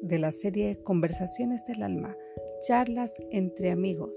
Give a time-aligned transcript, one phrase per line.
[0.00, 2.16] de la serie Conversaciones del Alma,
[2.68, 4.14] charlas entre amigos,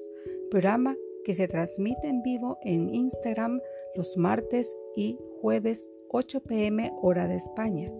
[0.51, 0.95] programa
[1.25, 3.59] que se transmite en vivo en Instagram
[3.95, 7.91] los martes y jueves 8 pm hora de España.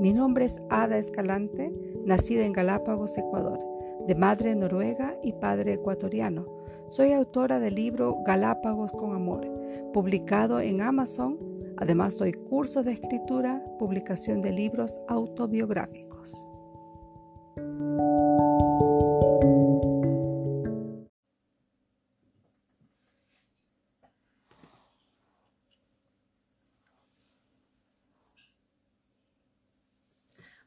[0.00, 1.72] Mi nombre es Ada Escalante,
[2.06, 3.60] nacida en Galápagos, Ecuador,
[4.08, 6.44] de madre noruega y padre ecuatoriano.
[6.88, 9.48] Soy autora del libro Galápagos con Amor,
[9.92, 11.38] publicado en Amazon
[11.80, 16.09] Además doy cursos de escritura, publicación de libros autobiográficos.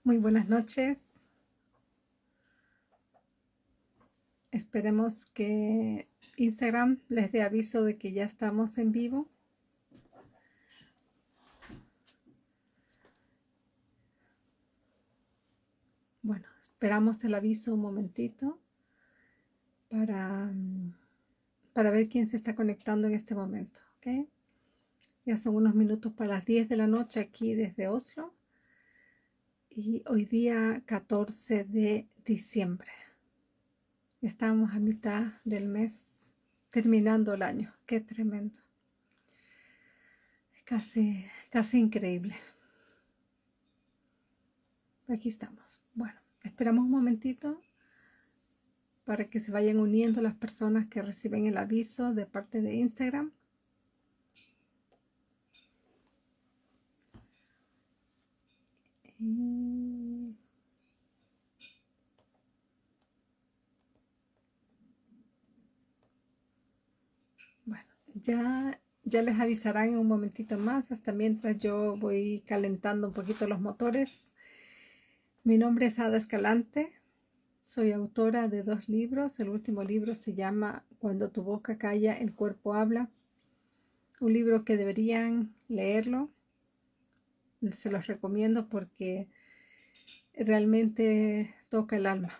[0.06, 1.00] Muy buenas noches.
[4.52, 9.30] Esperemos que Instagram les dé aviso de que ya estamos en vivo.
[16.22, 16.48] Bueno,
[16.84, 18.60] esperamos el aviso un momentito
[19.88, 20.52] para,
[21.72, 23.80] para ver quién se está conectando en este momento.
[23.96, 24.28] ¿okay?
[25.26, 28.34] Ya son unos minutos para las 10 de la noche aquí desde Oslo.
[29.70, 32.92] Y hoy día 14 de diciembre.
[34.22, 36.04] Estamos a mitad del mes,
[36.70, 37.74] terminando el año.
[37.86, 38.60] Qué tremendo.
[40.66, 42.36] Casi, casi increíble.
[45.08, 45.80] Aquí estamos.
[45.94, 47.62] Bueno, esperamos un momentito
[49.06, 53.32] para que se vayan uniendo las personas que reciben el aviso de parte de Instagram.
[67.66, 67.86] Bueno,
[68.16, 73.48] ya, ya les avisarán en un momentito más, hasta mientras yo voy calentando un poquito
[73.48, 74.33] los motores
[75.44, 76.94] mi nombre es Ada Escalante,
[77.66, 79.40] soy autora de dos libros.
[79.42, 83.10] El último libro se llama Cuando tu boca calla, el cuerpo habla.
[84.22, 86.30] Un libro que deberían leerlo.
[87.72, 89.28] Se los recomiendo porque
[90.34, 92.40] realmente toca el alma.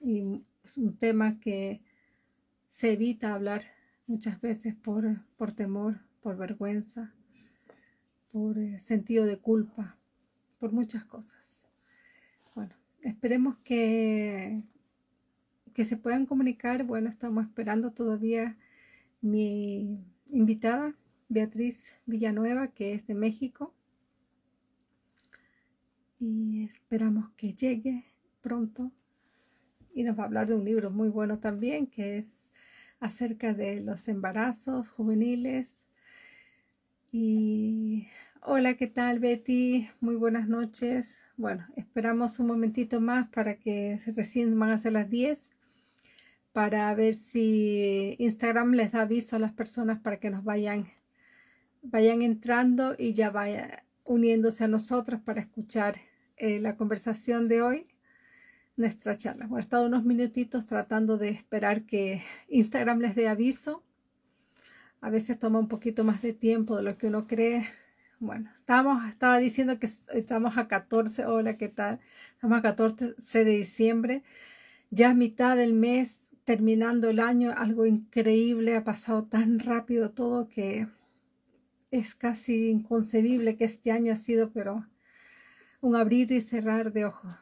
[0.00, 1.82] Y es un tema que
[2.68, 3.64] se evita hablar
[4.06, 5.04] muchas veces por,
[5.36, 7.12] por temor, por vergüenza,
[8.32, 9.98] por eh, sentido de culpa,
[10.58, 11.59] por muchas cosas
[13.02, 14.62] esperemos que,
[15.74, 16.84] que se puedan comunicar.
[16.84, 18.56] Bueno, estamos esperando todavía
[19.20, 19.98] mi
[20.30, 20.94] invitada,
[21.28, 23.74] Beatriz Villanueva, que es de México.
[26.18, 28.04] Y esperamos que llegue
[28.42, 28.92] pronto.
[29.94, 32.50] Y nos va a hablar de un libro muy bueno también, que es
[33.00, 35.74] acerca de los embarazos juveniles.
[37.12, 38.06] Y
[38.42, 39.88] hola, ¿qué tal Betty?
[40.00, 41.16] Muy buenas noches.
[41.40, 45.52] Bueno, esperamos un momentito más para que recién van a ser las 10
[46.52, 50.90] para ver si Instagram les da aviso a las personas para que nos vayan
[51.80, 53.70] vayan entrando y ya vayan
[54.04, 55.96] uniéndose a nosotros para escuchar
[56.36, 57.86] eh, la conversación de hoy,
[58.76, 59.46] nuestra charla.
[59.46, 63.82] Bueno, he estado unos minutitos tratando de esperar que Instagram les dé aviso.
[65.00, 67.66] A veces toma un poquito más de tiempo de lo que uno cree
[68.20, 72.00] bueno, estamos, estaba diciendo que estamos a 14, hola, ¿qué tal?
[72.34, 74.22] Estamos a 14 de diciembre,
[74.90, 80.86] ya mitad del mes, terminando el año, algo increíble, ha pasado tan rápido todo que
[81.90, 84.86] es casi inconcebible que este año ha sido, pero
[85.80, 87.34] un abrir y cerrar de ojos.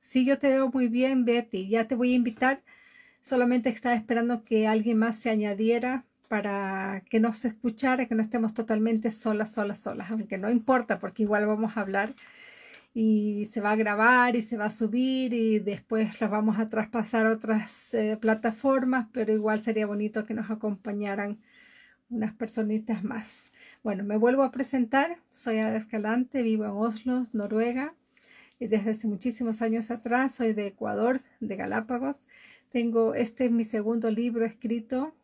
[0.00, 2.62] Sí, yo te veo muy bien, Betty, ya te voy a invitar,
[3.22, 8.20] solamente estaba esperando que alguien más se añadiera para que no se escuchara, que no
[8.20, 12.12] estemos totalmente solas, solas, solas, aunque no importa porque igual vamos a hablar
[12.92, 16.68] y se va a grabar y se va a subir y después lo vamos a
[16.68, 21.38] traspasar a otras eh, plataformas, pero igual sería bonito que nos acompañaran
[22.10, 23.52] unas personitas más.
[23.84, 27.94] Bueno, me vuelvo a presentar, soy Ada Escalante, vivo en Oslo, Noruega,
[28.58, 32.26] y desde hace muchísimos años atrás soy de Ecuador, de Galápagos.
[32.72, 35.14] Tengo, este es mi segundo libro escrito,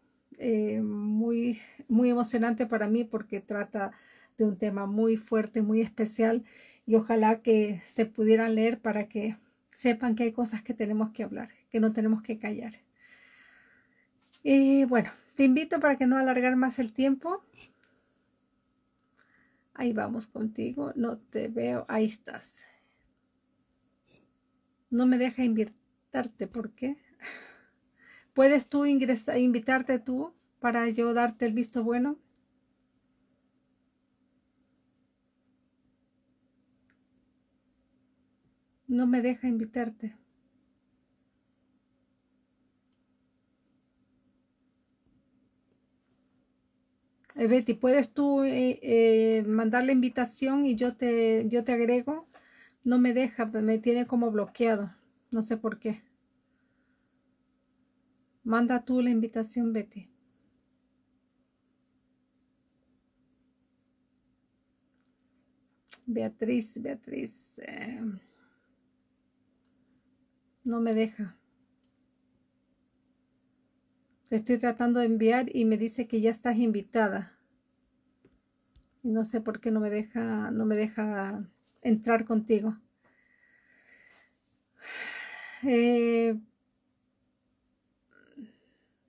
[0.43, 3.93] eh, muy, muy emocionante para mí porque trata
[4.39, 6.45] de un tema muy fuerte, muy especial
[6.87, 9.37] y ojalá que se pudieran leer para que
[9.75, 12.73] sepan que hay cosas que tenemos que hablar, que no tenemos que callar.
[14.43, 17.45] Y bueno, te invito para que no alargar más el tiempo.
[19.75, 22.65] Ahí vamos contigo, no te veo, ahí estás.
[24.89, 26.97] No me deja invitarte, ¿por qué?
[28.35, 32.19] ¿Puedes tú ingresar, invitarte tú para yo darte el visto bueno?
[38.89, 40.15] No me deja invitarte.
[47.37, 52.27] Eh, Betty, ¿puedes tú eh, eh, mandar la invitación y yo te, yo te agrego?
[52.85, 54.95] No me deja, me tiene como bloqueado.
[55.31, 56.03] No sé por qué.
[58.51, 60.09] Manda tú la invitación, Betty.
[66.05, 67.61] Beatriz, Beatriz.
[67.61, 68.01] Eh,
[70.65, 71.37] no me deja.
[74.27, 77.39] Te estoy tratando de enviar y me dice que ya estás invitada.
[79.05, 81.49] Y no sé por qué no me deja, no me deja
[81.83, 82.77] entrar contigo.
[85.63, 86.35] Eh,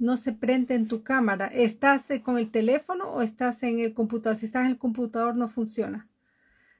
[0.01, 1.45] no se prende en tu cámara.
[1.45, 4.35] ¿Estás eh, con el teléfono o estás en el computador?
[4.35, 6.09] Si estás en el computador no funciona.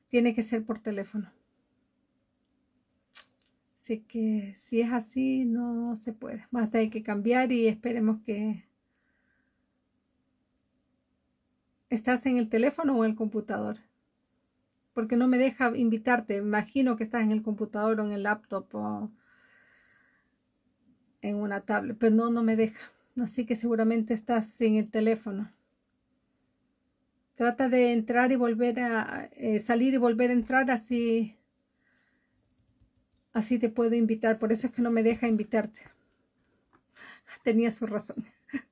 [0.09, 1.31] Tiene que ser por teléfono.
[3.77, 6.47] Así que si es así, no se puede.
[6.49, 8.65] Más hay que cambiar y esperemos que...
[11.91, 13.77] ¿Estás en el teléfono o en el computador?
[14.93, 16.37] Porque no me deja invitarte.
[16.37, 19.11] Imagino que estás en el computador o en el laptop o
[21.21, 22.79] en una tablet, pero no, no me deja.
[23.19, 25.51] Así que seguramente estás en el teléfono.
[27.35, 31.35] Trata de entrar y volver a eh, salir y volver a entrar así.
[33.33, 34.39] Así te puedo invitar.
[34.39, 35.79] Por eso es que no me deja invitarte.
[37.43, 38.25] Tenía su razón.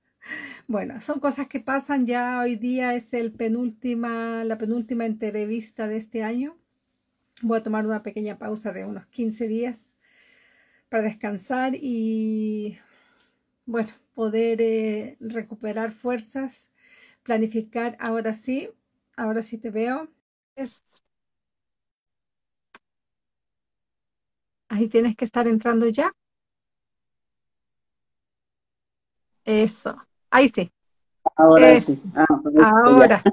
[0.68, 2.06] Bueno, son cosas que pasan.
[2.06, 6.56] Ya hoy día es el penúltima, la penúltima entrevista de este año.
[7.42, 9.96] Voy a tomar una pequeña pausa de unos 15 días
[10.90, 12.78] para descansar y,
[13.66, 13.90] bueno,
[14.20, 16.70] poder eh, recuperar fuerzas,
[17.24, 17.96] planificar.
[18.02, 18.70] Ahora sí,
[19.16, 20.10] ahora sí te veo.
[24.68, 26.12] Ahí tienes que estar entrando ya.
[29.46, 29.96] Eso.
[30.30, 30.70] Ahí sí.
[31.38, 32.04] Ahora sí.
[32.14, 32.28] Ah,
[32.84, 33.24] ahora.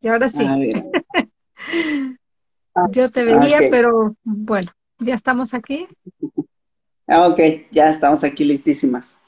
[0.00, 0.48] Y ahora sí.
[2.92, 5.86] Yo te venía, pero bueno, ya estamos aquí.
[7.06, 9.18] Ah, ok, ya estamos aquí listísimas.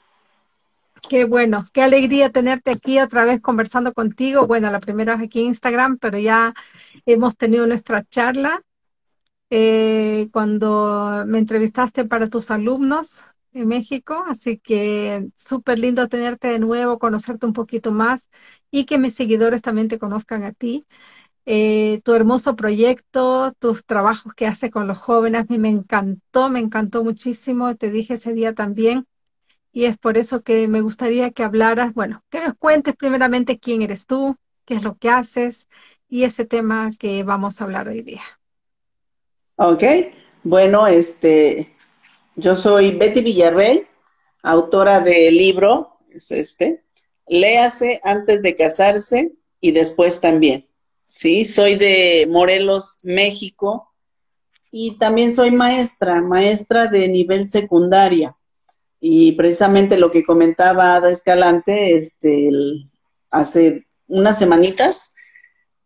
[1.09, 4.45] Qué bueno, qué alegría tenerte aquí otra vez conversando contigo.
[4.45, 6.53] Bueno, la primera vez aquí en Instagram, pero ya
[7.05, 8.61] hemos tenido nuestra charla
[9.49, 13.17] eh, cuando me entrevistaste para tus alumnos
[13.53, 18.29] en México, así que súper lindo tenerte de nuevo, conocerte un poquito más
[18.71, 20.85] y que mis seguidores también te conozcan a ti.
[21.45, 26.49] Eh, tu hermoso proyecto, tus trabajos que haces con los jóvenes, a mí me encantó,
[26.49, 29.07] me encantó muchísimo, te dije ese día también
[29.77, 33.83] y es por eso que me gustaría que hablaras, bueno, que nos cuentes primeramente quién
[33.83, 34.35] eres tú,
[34.65, 35.67] qué es lo que haces
[36.09, 38.23] y ese tema que vamos a hablar hoy día.
[39.55, 39.83] Ok,
[40.41, 41.75] bueno, este,
[42.35, 43.85] yo soy Betty Villarrey,
[44.41, 46.83] autora del libro, es este,
[47.27, 49.31] Léase antes de casarse
[49.61, 50.67] y después también.
[51.05, 53.93] Sí, soy de Morelos, México,
[54.71, 58.36] y también soy maestra, maestra de nivel secundaria.
[59.09, 62.49] Y precisamente lo que comentaba Ada Escalante, este,
[63.31, 65.13] hace unas semanitas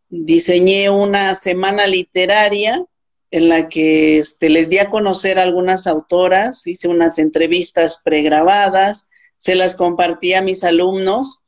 [0.10, 2.84] diseñé una semana literaria
[3.30, 9.08] en la que este, les di a conocer a algunas autoras, hice unas entrevistas pregrabadas,
[9.38, 11.44] se las compartí a mis alumnos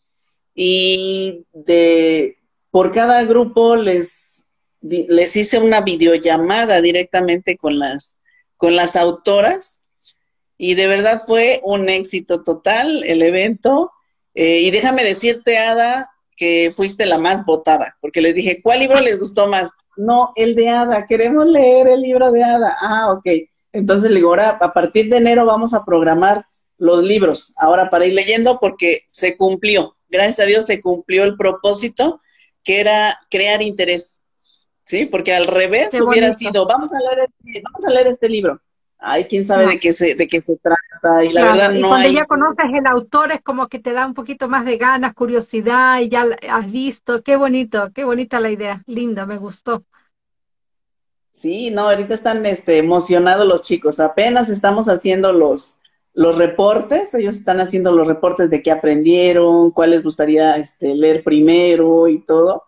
[0.53, 2.35] y de,
[2.69, 4.45] por cada grupo les,
[4.81, 8.21] les hice una videollamada directamente con las,
[8.57, 9.82] con las autoras
[10.57, 13.91] y de verdad fue un éxito total el evento.
[14.33, 18.99] Eh, y déjame decirte, Ada, que fuiste la más votada, porque les dije, ¿cuál libro
[18.99, 19.71] les gustó más?
[19.95, 22.75] No, el de Ada, queremos leer el libro de Ada.
[22.79, 23.27] Ah, ok.
[23.71, 26.45] Entonces le digo, ahora a partir de enero vamos a programar
[26.77, 31.37] los libros, ahora para ir leyendo, porque se cumplió, gracias a Dios se cumplió el
[31.37, 32.19] propósito,
[32.63, 34.21] que era crear interés.
[34.85, 35.05] ¿Sí?
[35.05, 38.59] Porque al revés hubiera sido, vamos a leer, este, vamos a leer este libro
[39.03, 41.81] ay, quién sabe de qué se, de qué se trata, y la verdad no y
[41.81, 45.13] cuando ya conoces el autor es como que te da un poquito más de ganas,
[45.13, 49.83] curiosidad, y ya has visto, qué bonito, qué bonita la idea, linda, me gustó.
[51.33, 55.79] Sí, no, ahorita están este, emocionados los chicos, apenas estamos haciendo los,
[56.13, 61.23] los reportes, ellos están haciendo los reportes de qué aprendieron, cuál les gustaría este, leer
[61.23, 62.63] primero y todo,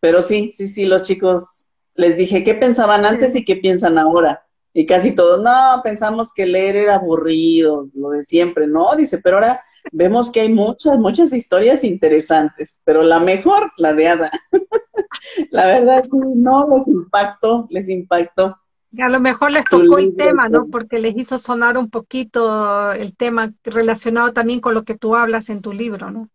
[0.00, 4.44] pero sí, sí, sí, los chicos, les dije qué pensaban antes y qué piensan ahora
[4.78, 9.38] y casi todos, no, pensamos que leer era aburrido, lo de siempre, no, dice, pero
[9.38, 14.30] ahora vemos que hay muchas, muchas historias interesantes, pero la mejor, la de Ada.
[15.50, 18.56] la verdad, no, les impactó, les impactó.
[19.00, 20.68] A lo mejor les tocó el tema, ¿no?
[20.70, 25.48] Porque les hizo sonar un poquito el tema relacionado también con lo que tú hablas
[25.48, 26.28] en tu libro, ¿no?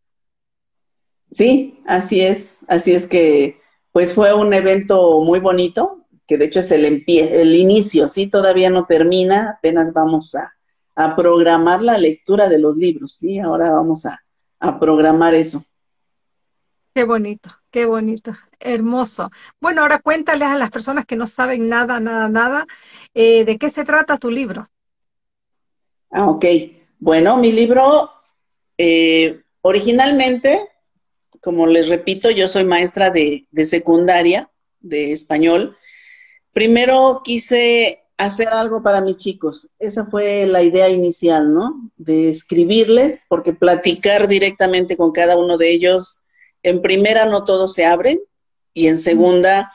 [1.32, 2.66] Sí, así es.
[2.68, 3.62] Así es que,
[3.94, 8.70] pues fue un evento muy bonito, que de hecho es el, el inicio, sí, todavía
[8.70, 10.54] no termina, apenas vamos a,
[10.96, 14.24] a programar la lectura de los libros, sí, ahora vamos a,
[14.60, 15.64] a programar eso.
[16.96, 19.32] Qué bonito, qué bonito, hermoso.
[19.60, 22.68] Bueno, ahora cuéntales a las personas que no saben nada, nada, nada,
[23.16, 24.68] eh, de qué se trata tu libro.
[26.12, 26.46] Ah, ok.
[27.00, 28.12] Bueno, mi libro,
[28.78, 30.70] eh, originalmente,
[31.42, 34.50] como les repito, yo soy maestra de, de secundaria,
[34.80, 35.76] de español.
[36.54, 39.70] Primero quise hacer algo para mis chicos.
[39.80, 41.92] Esa fue la idea inicial, ¿no?
[41.98, 46.24] De escribirles, porque platicar directamente con cada uno de ellos
[46.64, 48.20] en primera no todos se abren
[48.74, 49.72] y en segunda,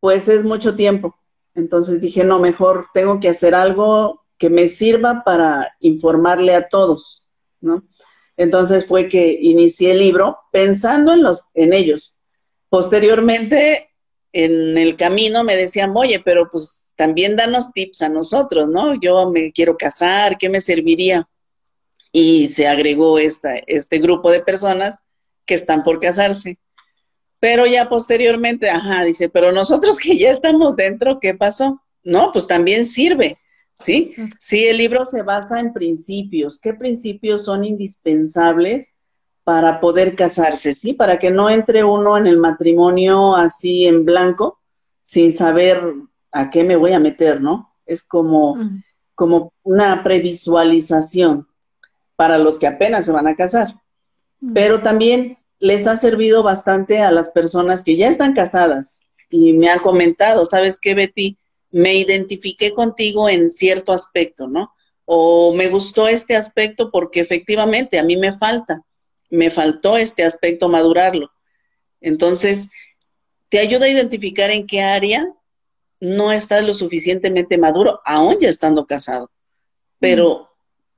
[0.00, 1.14] pues es mucho tiempo.
[1.54, 7.30] Entonces dije, no, mejor tengo que hacer algo que me sirva para informarle a todos,
[7.60, 7.84] ¿no?
[8.36, 12.20] Entonces fue que inicié el libro pensando en los, en ellos.
[12.68, 13.87] Posteriormente,
[14.32, 18.98] en el camino me decían, oye, pero pues también danos tips a nosotros, ¿no?
[19.00, 21.28] Yo me quiero casar, ¿qué me serviría?
[22.12, 25.00] Y se agregó esta, este grupo de personas
[25.46, 26.58] que están por casarse.
[27.40, 31.82] Pero ya posteriormente, ajá, dice, pero nosotros que ya estamos dentro, ¿qué pasó?
[32.02, 33.38] No, pues también sirve,
[33.74, 34.12] ¿sí?
[34.38, 36.58] Sí, el libro se basa en principios.
[36.58, 38.97] ¿Qué principios son indispensables
[39.48, 40.92] para poder casarse, sí?
[40.92, 44.58] Para que no entre uno en el matrimonio así en blanco,
[45.02, 45.82] sin saber
[46.30, 47.72] a qué me voy a meter, ¿no?
[47.86, 48.58] Es como,
[49.14, 51.48] como una previsualización
[52.14, 53.80] para los que apenas se van a casar.
[54.52, 59.00] Pero también les ha servido bastante a las personas que ya están casadas
[59.30, 61.38] y me han comentado, ¿sabes qué, Betty?
[61.70, 64.74] Me identifiqué contigo en cierto aspecto, ¿no?
[65.06, 68.82] O me gustó este aspecto porque efectivamente a mí me falta,
[69.30, 71.30] me faltó este aspecto madurarlo.
[72.00, 72.70] Entonces,
[73.48, 75.32] te ayuda a identificar en qué área
[76.00, 79.30] no estás lo suficientemente maduro, aún ya estando casado.
[79.98, 80.46] Pero mm.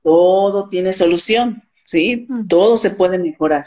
[0.03, 2.27] todo tiene solución, ¿sí?
[2.29, 2.47] Mm.
[2.47, 3.65] Todo se puede mejorar.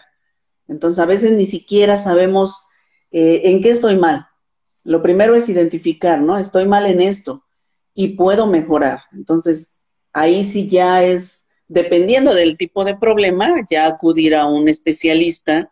[0.68, 2.64] Entonces, a veces ni siquiera sabemos
[3.11, 4.28] eh, en qué estoy mal.
[4.85, 6.38] Lo primero es identificar, ¿no?
[6.38, 7.44] Estoy mal en esto
[7.94, 9.00] y puedo mejorar.
[9.12, 9.78] Entonces,
[10.12, 15.71] ahí sí ya es, dependiendo del tipo de problema, ya acudir a un especialista,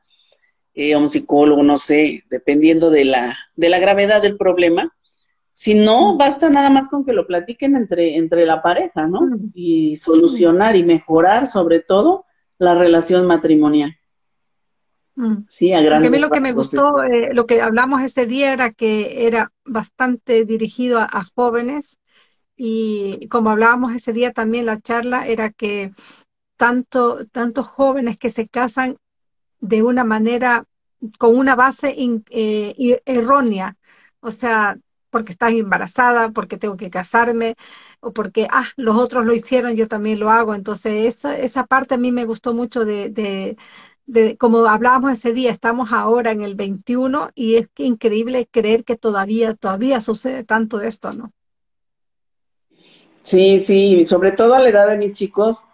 [0.74, 4.94] eh, a un psicólogo, no sé, dependiendo de la, de la gravedad del problema.
[5.52, 9.20] Si no, basta nada más con que lo platiquen entre, entre la pareja, ¿no?
[9.54, 12.24] Y solucionar y mejorar sobre todo
[12.58, 13.94] la relación matrimonial.
[15.14, 15.44] Mm.
[15.48, 18.72] Sí, a, a mí lo que me gustó, eh, lo que hablamos ese día era
[18.72, 21.98] que era bastante dirigido a, jóvenes
[22.56, 25.92] y como hablábamos ese día también la charla era que
[26.56, 28.98] tanto tantos jóvenes que se casan
[29.60, 30.66] de una manera
[31.18, 31.94] con una base
[32.30, 33.76] eh, errónea,
[34.20, 34.78] o sea,
[35.10, 37.56] porque estás embarazada, porque tengo que casarme,
[38.00, 40.54] o porque, ah, los otros lo hicieron, yo también lo hago.
[40.54, 43.56] Entonces, esa, esa parte a mí me gustó mucho de,
[44.38, 49.54] como hablábamos ese día, estamos ahora en el 21 y es increíble creer que todavía,
[49.54, 51.32] todavía sucede tanto esto, ¿no?
[53.22, 55.64] Sí, sí, sobre todo a la edad de mis chicos,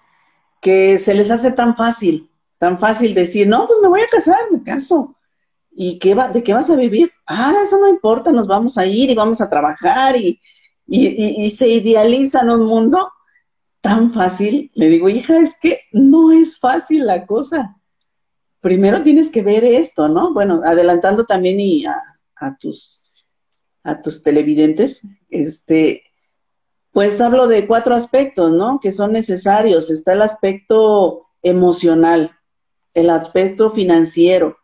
[0.60, 4.38] que se les hace tan fácil, tan fácil decir, no, pues me voy a casar,
[4.50, 5.16] me caso.
[5.70, 7.12] ¿Y qué va, de qué vas a vivir?
[7.26, 10.38] Ah, eso no importa, nos vamos a ir y vamos a trabajar y,
[10.86, 13.12] y, y se idealizan un mundo
[13.80, 14.70] tan fácil.
[14.74, 17.78] Le digo, hija, es que no es fácil la cosa
[18.60, 20.32] primero tienes que ver esto, ¿no?
[20.32, 21.96] Bueno, adelantando también y a,
[22.58, 23.04] tus
[23.82, 26.02] a tus televidentes, este,
[26.98, 28.80] pues hablo de cuatro aspectos, ¿no?
[28.80, 29.88] Que son necesarios.
[29.88, 32.32] Está el aspecto emocional,
[32.92, 34.56] el aspecto financiero,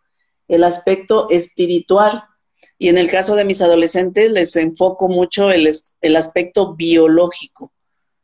[0.49, 2.25] el aspecto espiritual.
[2.77, 7.73] Y en el caso de mis adolescentes les enfoco mucho el, el aspecto biológico,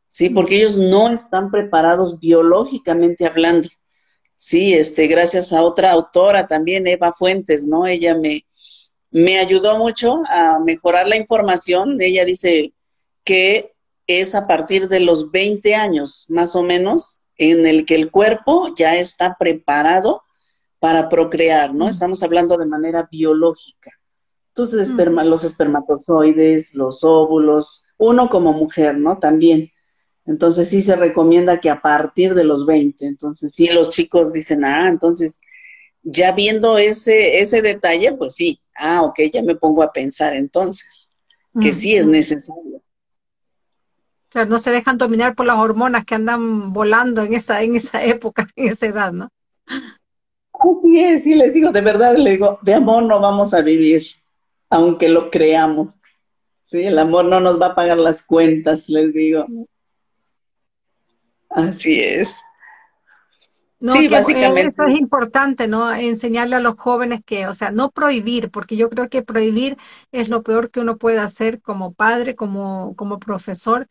[0.09, 0.29] ¿sí?
[0.29, 3.69] Porque ellos no están preparados biológicamente hablando.
[4.35, 7.87] Sí, este, gracias a otra autora también, Eva Fuentes, ¿no?
[7.87, 8.45] Ella me,
[9.13, 11.97] me ayudó mucho a mejorar la información.
[12.01, 12.75] Ella dice
[13.23, 13.71] que
[14.19, 18.75] es a partir de los 20 años, más o menos, en el que el cuerpo
[18.77, 20.23] ya está preparado
[20.81, 21.89] para procrear, ¿no?
[21.89, 23.93] Estamos hablando de manera biológica.
[24.49, 29.19] Entonces, los espermatozoides, los óvulos, uno como mujer, ¿no?
[29.19, 29.71] También.
[30.27, 34.65] Entonces sí se recomienda que a partir de los 20, entonces sí los chicos dicen,
[34.65, 35.41] ah, entonces
[36.03, 41.13] ya viendo ese, ese detalle, pues sí, ah, ok, ya me pongo a pensar entonces,
[41.61, 42.83] que sí es necesario.
[44.31, 48.05] Claro, no se dejan dominar por las hormonas que andan volando en esa, en esa
[48.05, 49.29] época, en esa edad, ¿no?
[50.53, 54.05] Así es, sí les digo, de verdad le digo, de amor no vamos a vivir,
[54.69, 55.99] aunque lo creamos.
[56.65, 59.47] Sí, el amor no nos va a pagar las cuentas, les digo.
[61.49, 62.41] Así es.
[63.87, 64.75] Sí, básicamente.
[64.83, 65.93] Eso es importante, ¿no?
[65.93, 69.77] Enseñarle a los jóvenes que, o sea, no prohibir, porque yo creo que prohibir
[70.13, 73.89] es lo peor que uno puede hacer como padre, como, como profesor.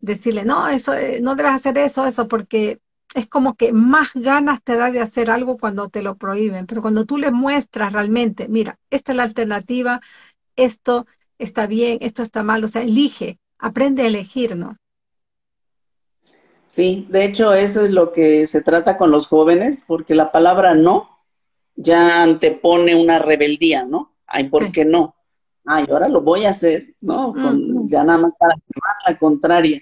[0.00, 2.80] Decirle, no, eso, eh, no debes hacer eso, eso, porque
[3.14, 6.82] es como que más ganas te da de hacer algo cuando te lo prohíben, pero
[6.82, 10.00] cuando tú le muestras realmente, mira, esta es la alternativa,
[10.56, 11.06] esto
[11.38, 14.76] está bien, esto está mal, o sea, elige, aprende a elegir, ¿no?
[16.76, 20.74] Sí, de hecho eso es lo que se trata con los jóvenes, porque la palabra
[20.74, 21.08] no
[21.74, 24.14] ya antepone una rebeldía, ¿no?
[24.26, 25.16] Ay, ¿por qué no?
[25.64, 27.32] Ay, ahora lo voy a hacer, ¿no?
[27.32, 29.80] Con, Ya nada más para llevar la contraria.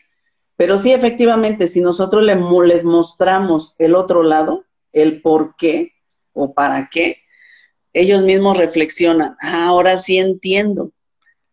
[0.55, 5.95] Pero sí, efectivamente, si nosotros les mostramos el otro lado, el por qué
[6.33, 7.17] o para qué,
[7.93, 10.93] ellos mismos reflexionan, ah, ahora sí entiendo,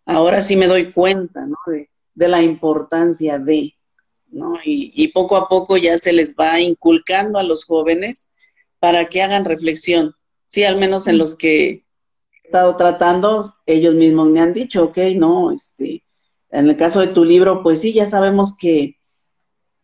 [0.05, 1.57] ahora sí me doy cuenta, ¿no?
[1.65, 1.87] De,
[2.27, 3.73] la importancia de,
[4.31, 4.55] ¿no?
[4.63, 8.29] Y, poco a poco ya se les va inculcando a los jóvenes
[8.79, 10.15] para que hagan reflexión.
[10.45, 11.83] Sí, al menos en los que he
[12.45, 16.03] estado tratando, ellos mismos me han dicho, ok, no, este,
[16.49, 18.97] en el caso de tu libro, pues sí, ya sabemos que,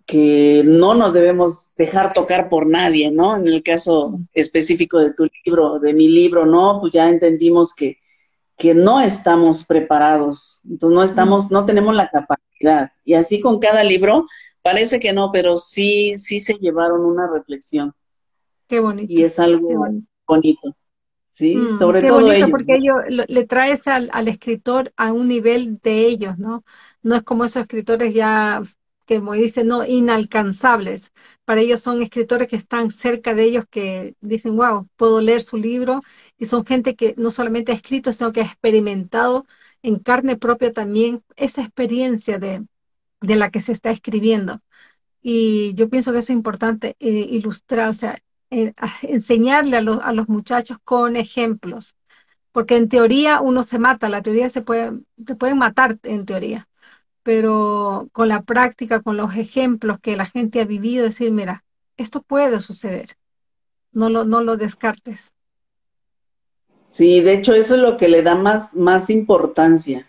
[0.05, 3.35] que no nos debemos dejar tocar por nadie, ¿no?
[3.35, 7.97] En el caso específico de tu libro, de mi libro, no, pues ya entendimos que,
[8.57, 12.91] que no estamos preparados, entonces no estamos, no tenemos la capacidad.
[13.05, 14.25] Y así con cada libro,
[14.67, 17.93] parece que no, pero sí, sí se llevaron una reflexión.
[18.67, 19.11] Qué bonito.
[19.11, 19.69] Y es algo
[20.27, 20.75] bonito.
[21.29, 25.79] Sí, mm, sobre todo bonito porque ello le traes al, al, escritor a un nivel
[25.83, 26.65] de ellos, ¿no?
[27.01, 28.61] No es como esos escritores ya
[29.05, 31.13] que como dicen, no inalcanzables.
[31.45, 35.55] Para ellos son escritores que están cerca de ellos que dicen, wow, puedo leer su
[35.55, 36.01] libro.
[36.37, 39.45] Y son gente que no solamente ha escrito, sino que ha experimentado
[39.81, 42.65] en carne propia también esa experiencia de,
[43.21, 44.61] de la que se está escribiendo.
[45.21, 48.17] Y yo pienso que eso es importante eh, ilustrar, o sea,
[49.01, 51.95] enseñarle a los, a los muchachos con ejemplos,
[52.51, 56.67] porque en teoría uno se mata, la teoría se puede, te pueden matar en teoría,
[57.23, 61.65] pero con la práctica, con los ejemplos que la gente ha vivido, decir, mira,
[61.97, 63.17] esto puede suceder,
[63.91, 65.33] no lo, no lo descartes.
[66.89, 70.07] Sí, de hecho eso es lo que le da más, más importancia,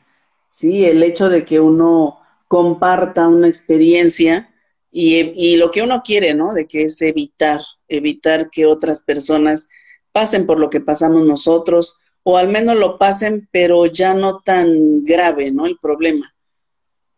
[0.49, 2.18] sí, el hecho de que uno
[2.49, 4.53] comparta una experiencia
[4.91, 6.53] y, y lo que uno quiere, ¿no?
[6.53, 9.69] De que es evitar evitar que otras personas
[10.13, 15.03] pasen por lo que pasamos nosotros, o al menos lo pasen, pero ya no tan
[15.05, 15.67] grave, ¿no?
[15.67, 16.35] El problema.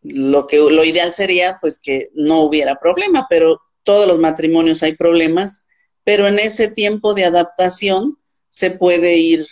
[0.03, 4.95] Lo que lo ideal sería, pues, que no hubiera problema, pero todos los matrimonios hay
[4.95, 5.67] problemas,
[6.05, 8.17] pero en ese tiempo de adaptación
[8.49, 9.47] se puede ir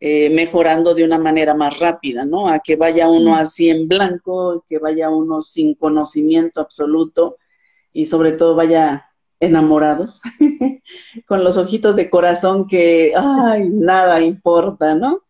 [0.00, 2.48] eh, mejorando de una manera más rápida, ¿no?
[2.48, 7.38] A que vaya uno así en blanco, que vaya uno sin conocimiento absoluto
[7.92, 9.08] y sobre todo vaya
[9.40, 10.20] enamorados,
[11.26, 15.22] con los ojitos de corazón que, ay, nada importa, ¿no?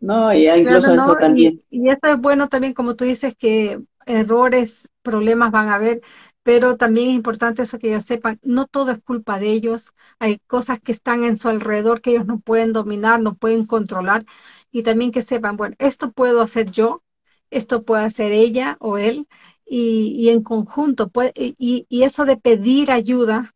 [0.00, 1.62] No, y incluso eso también.
[1.70, 6.02] Y, eso es bueno también, como tú dices, que errores, problemas van a haber,
[6.42, 10.38] pero también es importante eso que ellos sepan, no todo es culpa de ellos, hay
[10.46, 14.24] cosas que están en su alrededor que ellos no pueden dominar, no pueden controlar,
[14.72, 17.02] y también que sepan, bueno, esto puedo hacer yo,
[17.50, 19.28] esto puede hacer ella o él,
[19.66, 21.10] y, en conjunto.
[21.34, 23.54] y, y, eso de pedir ayuda,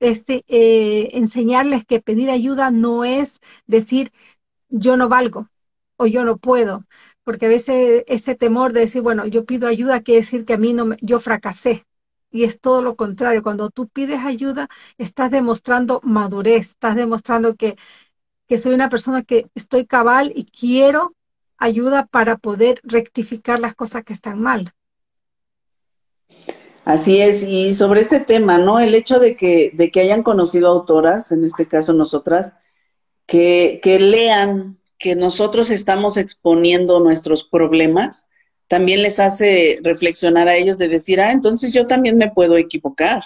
[0.00, 4.12] este, eh, enseñarles que pedir ayuda no es decir
[4.68, 5.48] yo no valgo
[5.96, 6.84] o yo no puedo,
[7.24, 10.58] porque a veces ese temor de decir, bueno, yo pido ayuda quiere decir que a
[10.58, 11.86] mí no, yo fracasé.
[12.32, 13.42] Y es todo lo contrario.
[13.42, 14.68] Cuando tú pides ayuda,
[14.98, 17.76] estás demostrando madurez, estás demostrando que,
[18.48, 21.14] que soy una persona que estoy cabal y quiero
[21.58, 24.74] ayuda para poder rectificar las cosas que están mal.
[26.84, 28.80] Así es, y sobre este tema, ¿no?
[28.80, 32.56] El hecho de que, de que hayan conocido autoras, en este caso nosotras,
[33.26, 38.28] que, que lean que nosotros estamos exponiendo nuestros problemas,
[38.72, 43.22] también les hace reflexionar a ellos de decir, ah, entonces yo también me puedo equivocar,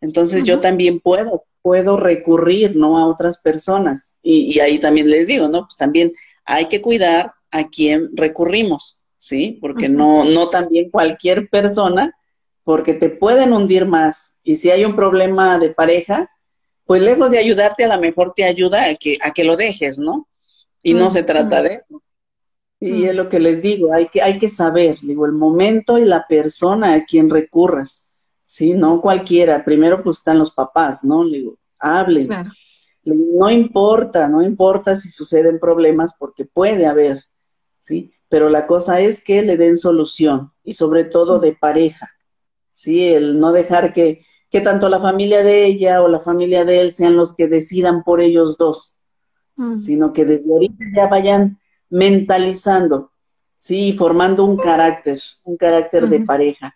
[0.00, 2.96] entonces yo también puedo, puedo recurrir, ¿no?
[2.96, 4.14] A otras personas.
[4.22, 5.66] Y, y, ahí también les digo, ¿no?
[5.66, 6.12] Pues también
[6.46, 9.58] hay que cuidar a quién recurrimos, ¿sí?
[9.60, 12.16] Porque no, no también cualquier persona
[12.64, 14.32] porque te pueden hundir más.
[14.42, 16.30] Y si hay un problema de pareja,
[16.86, 19.98] pues lejos de ayudarte, a lo mejor te ayuda a que, a que lo dejes,
[19.98, 20.26] ¿no?
[20.82, 22.02] Y no se trata de eso.
[22.82, 26.06] Y es lo que les digo, hay que, hay que saber, digo, el momento y
[26.06, 28.72] la persona a quien recurras, ¿sí?
[28.72, 29.62] No cualquiera.
[29.66, 31.22] Primero, pues están los papás, ¿no?
[31.22, 32.30] Le digo, hablen.
[33.04, 37.22] No importa, no importa si suceden problemas, porque puede haber,
[37.80, 38.14] ¿sí?
[38.30, 42.08] Pero la cosa es que le den solución, y sobre todo de pareja,
[42.72, 43.08] ¿sí?
[43.08, 46.92] El no dejar que, que tanto la familia de ella o la familia de él
[46.92, 49.02] sean los que decidan por ellos dos,
[49.56, 49.80] mm.
[49.80, 51.59] sino que desde ahorita ya vayan
[51.90, 53.12] mentalizando,
[53.56, 56.74] sí, formando un carácter, un carácter de pareja.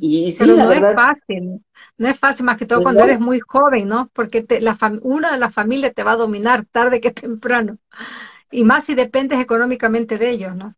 [0.00, 1.64] Y sí, Pero no es fácil,
[1.98, 4.08] no es fácil más que todo cuando eres muy joven, ¿no?
[4.14, 7.76] Porque te, la una de las familias te va a dominar tarde que temprano,
[8.50, 10.74] y más si dependes económicamente de ellos, ¿no?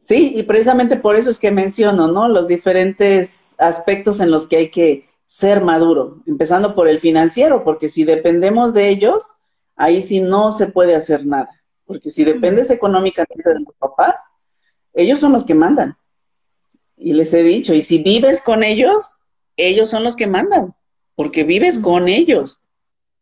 [0.00, 2.28] Sí, y precisamente por eso es que menciono, ¿no?
[2.28, 7.88] Los diferentes aspectos en los que hay que ser maduro, empezando por el financiero, porque
[7.88, 9.34] si dependemos de ellos,
[9.74, 11.48] ahí sí no se puede hacer nada.
[11.86, 14.22] Porque si dependes económicamente de los papás,
[14.92, 15.96] ellos son los que mandan.
[16.96, 19.22] Y les he dicho, y si vives con ellos,
[19.56, 20.74] ellos son los que mandan,
[21.14, 22.62] porque vives con ellos.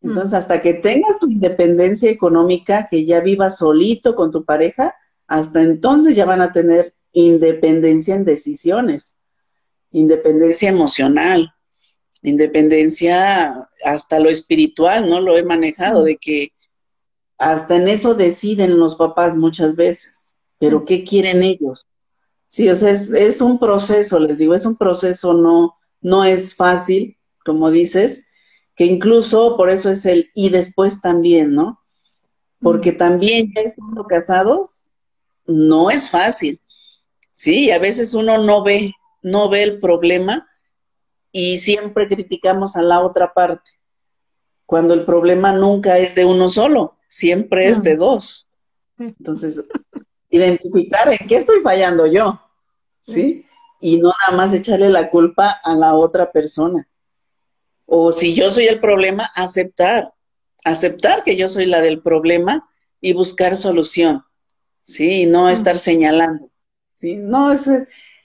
[0.03, 4.95] Entonces, hasta que tengas tu independencia económica, que ya vivas solito con tu pareja,
[5.27, 9.17] hasta entonces ya van a tener independencia en decisiones,
[9.93, 11.55] independencia emocional,
[12.23, 15.21] independencia hasta lo espiritual, ¿no?
[15.21, 16.51] Lo he manejado, de que
[17.45, 21.87] hasta en eso deciden los papás muchas veces, pero ¿qué quieren ellos?
[22.47, 27.19] Sí, o sea, es, un proceso, les digo, es un proceso, no, no es fácil,
[27.45, 28.27] como dices,
[28.75, 31.81] que incluso por eso es el y después también, ¿no?
[32.63, 34.87] Porque también ya estando casados,
[35.47, 36.63] no es fácil.
[37.35, 40.49] Sí, a veces uno no ve, no ve el problema
[41.31, 43.71] y siempre criticamos a la otra parte,
[44.65, 48.49] cuando el problema nunca es de uno solo siempre es de dos.
[48.99, 49.63] Entonces,
[50.31, 52.41] identificar en qué estoy fallando yo,
[53.03, 53.47] ¿sí?
[53.81, 56.89] Y no nada más echarle la culpa a la otra persona.
[57.87, 60.13] O si yo soy el problema, aceptar,
[60.65, 62.69] aceptar que yo soy la del problema
[63.01, 64.25] y buscar solución,
[64.83, 65.23] ¿sí?
[65.23, 66.51] Y no estar señalando,
[66.93, 67.15] ¿sí?
[67.17, 67.71] No, es,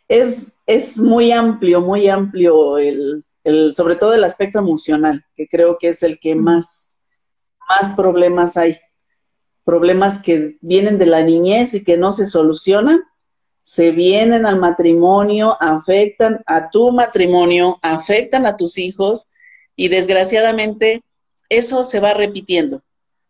[0.08, 5.78] es, es muy amplio, muy amplio el, el, sobre todo el aspecto emocional, que creo
[5.78, 6.89] que es el que más
[7.70, 8.78] más problemas hay.
[9.64, 13.02] Problemas que vienen de la niñez y que no se solucionan,
[13.62, 19.32] se vienen al matrimonio, afectan a tu matrimonio, afectan a tus hijos
[19.76, 21.04] y desgraciadamente
[21.50, 22.82] eso se va repitiendo.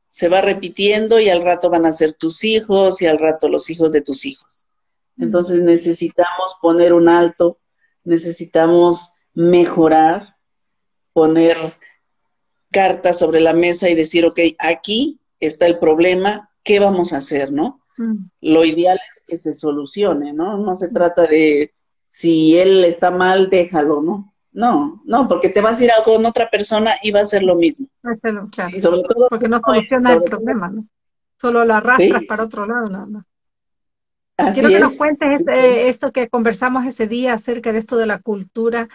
[0.08, 3.70] Se va repitiendo y al rato van a ser tus hijos y al rato los
[3.70, 4.66] hijos de tus hijos.
[5.18, 7.60] Entonces necesitamos poner un alto,
[8.04, 10.38] necesitamos mejorar,
[11.14, 11.76] poner
[12.72, 17.52] cartas sobre la mesa y decir, ok, aquí está el problema, ¿qué vamos a hacer,
[17.52, 17.82] no?
[17.98, 18.30] Mm.
[18.42, 20.58] Lo ideal es que se solucione, ¿no?
[20.58, 21.72] No se trata de
[22.08, 24.34] si él está mal, déjalo, ¿no?
[24.52, 27.44] No, no, porque te vas a ir a con otra persona y va a ser
[27.44, 27.88] lo mismo.
[28.02, 28.50] Claro.
[28.80, 30.86] sobre todo porque no soluciona el problema, ¿no?
[31.40, 33.26] Solo la arrastras para otro lado, nada más.
[34.54, 38.20] Quiero que nos cuentes este, esto que conversamos ese día acerca de esto de la
[38.20, 38.90] cultura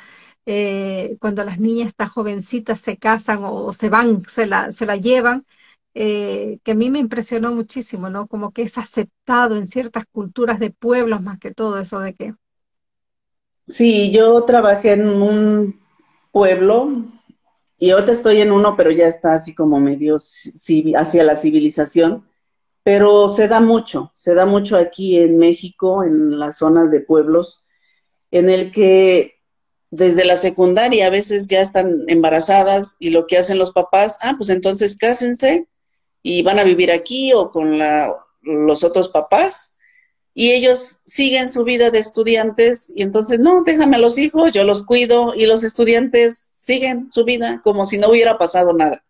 [0.47, 4.97] eh, cuando las niñas, estas jovencitas, se casan o, se van, se la, se la
[4.97, 5.47] llevan,
[5.95, 8.27] eh, que a mí me impresionó muchísimo, ¿no?
[8.27, 12.35] Como que es aceptado en ciertas culturas de pueblos más que todo eso de que...
[13.67, 15.81] Sí, yo trabajé en un
[16.33, 17.05] pueblo
[17.79, 22.27] y ahora estoy en uno, pero ya está así como medio hacia la civilización,
[22.83, 27.63] pero se da mucho, se da mucho aquí en México, en las zonas de pueblos,
[28.31, 29.35] en el que
[29.95, 34.35] desde la secundaria a veces ya están embarazadas y lo que hacen los papás, ah,
[34.37, 35.69] pues entonces cásense
[36.23, 39.77] y van a vivir aquí o con la, los otros papás
[40.35, 44.65] y ellos siguen su vida de estudiantes y entonces no, déjame a los hijos, yo
[44.65, 49.05] los cuido y los estudiantes siguen su vida como si no hubiera pasado nada.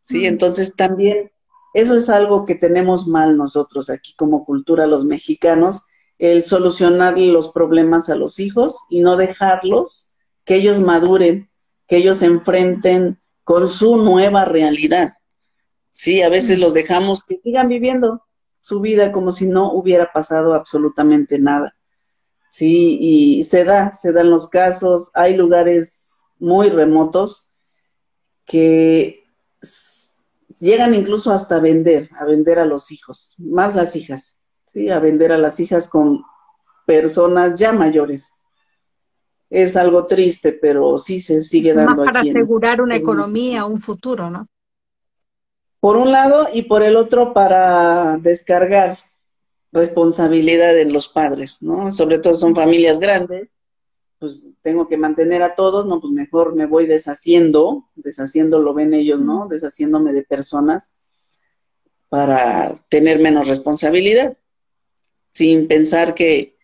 [0.00, 1.30] Sí, entonces también
[1.74, 5.82] eso es algo que tenemos mal nosotros aquí como cultura los mexicanos
[6.22, 11.50] el solucionar los problemas a los hijos y no dejarlos que ellos maduren,
[11.88, 15.14] que ellos se enfrenten con su nueva realidad.
[15.90, 18.22] Sí, a veces los dejamos que sigan viviendo
[18.60, 21.74] su vida como si no hubiera pasado absolutamente nada.
[22.48, 27.48] Sí, y se da, se dan los casos, hay lugares muy remotos
[28.44, 29.24] que
[30.60, 34.36] llegan incluso hasta vender, a vender a los hijos, más las hijas.
[34.72, 34.90] ¿Sí?
[34.90, 36.22] a vender a las hijas con
[36.86, 38.44] personas ya mayores.
[39.50, 41.96] Es algo triste, pero sí se sigue dando.
[41.96, 44.48] Más para asegurar una economía, un futuro, ¿no?
[45.82, 48.98] por un lado y por el otro para descargar
[49.72, 51.90] responsabilidad en los padres, ¿no?
[51.90, 53.58] Sobre todo son familias grandes,
[54.20, 58.94] pues tengo que mantener a todos, no, pues mejor me voy deshaciendo, deshaciendo lo ven
[58.94, 59.48] ellos, ¿no?
[59.48, 60.92] Deshaciéndome de personas
[62.08, 64.36] para tener menos responsabilidad,
[65.32, 66.56] sin pensar que,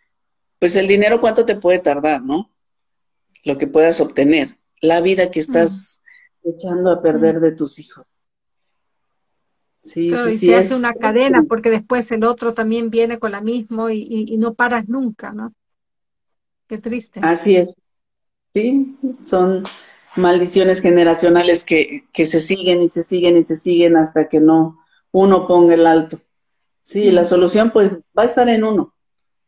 [0.60, 2.52] pues el dinero cuánto te puede tardar, ¿no?
[3.44, 4.50] Lo que puedas obtener,
[4.80, 6.02] la vida que estás
[6.44, 8.04] echando a perder de tus hijos.
[9.82, 13.40] Sí, sí, y se hace una cadena porque después el otro también viene con la
[13.40, 15.54] misma y, y, no paras nunca, ¿no?
[16.66, 17.20] Qué triste.
[17.22, 17.74] Así es.
[18.52, 19.62] Sí, son
[20.14, 24.78] maldiciones generacionales que, que se siguen y se siguen y se siguen hasta que no
[25.10, 26.20] uno ponga el alto.
[26.88, 28.94] Sí, la solución pues va a estar en uno,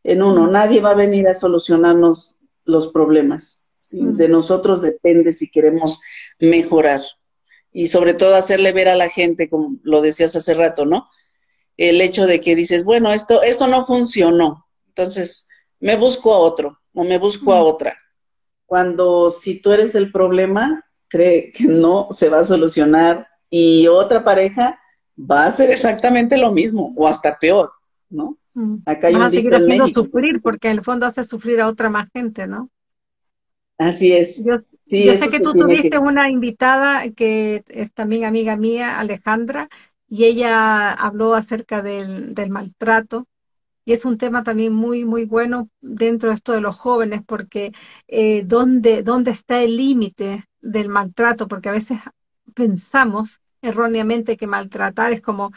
[0.05, 0.47] en uno.
[0.47, 3.67] Nadie va a venir a solucionarnos los problemas.
[3.93, 6.03] De nosotros depende si queremos
[6.39, 7.01] mejorar
[7.73, 11.07] y sobre todo hacerle ver a la gente, como lo decías hace rato, ¿no?
[11.79, 15.49] El hecho de que dices, bueno, esto, esto no funcionó, entonces
[15.79, 17.97] me busco a otro o me busco a otra.
[18.67, 24.25] Cuando si tú eres el problema, cree que no se va a solucionar y otra
[24.25, 24.79] pareja
[25.19, 27.73] va a hacer exactamente lo mismo o hasta peor,
[28.09, 28.39] ¿no?
[28.55, 28.77] Mm.
[28.85, 31.91] Acá hay Vas a seguir haciendo sufrir porque en el fondo hace sufrir a otra
[31.91, 32.71] más gente, ¿no?
[33.79, 34.45] Así es.
[34.45, 39.69] Yo sé que tú tuviste una invitada que es también amiga mía, Alejandra,
[40.09, 43.27] y ella habló acerca del, maltrato.
[43.85, 47.73] Y es un tema también muy, muy bueno dentro de esto de los jóvenes, porque
[48.09, 51.49] eh, ¿dónde, ¿dónde está el límite del maltrato?
[51.49, 51.99] Porque a veces
[52.55, 55.53] pensamos erróneamente que maltratar es como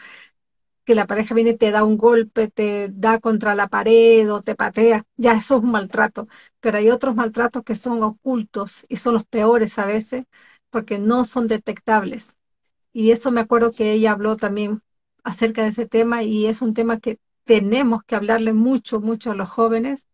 [0.84, 4.54] que la pareja viene te da un golpe, te da contra la pared o te
[4.54, 6.28] patea, ya eso es un maltrato.
[6.60, 10.26] Pero hay otros maltratos que son ocultos y son los peores a veces
[10.70, 12.30] porque no son detectables.
[12.92, 14.82] Y eso me acuerdo que ella habló también
[15.24, 19.34] acerca de ese tema y es un tema que tenemos que hablarle mucho, mucho a
[19.34, 20.06] los jóvenes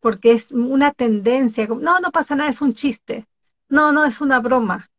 [0.00, 3.26] porque es una tendencia, no, no pasa nada, es un chiste,
[3.68, 4.90] no, no, es una broma,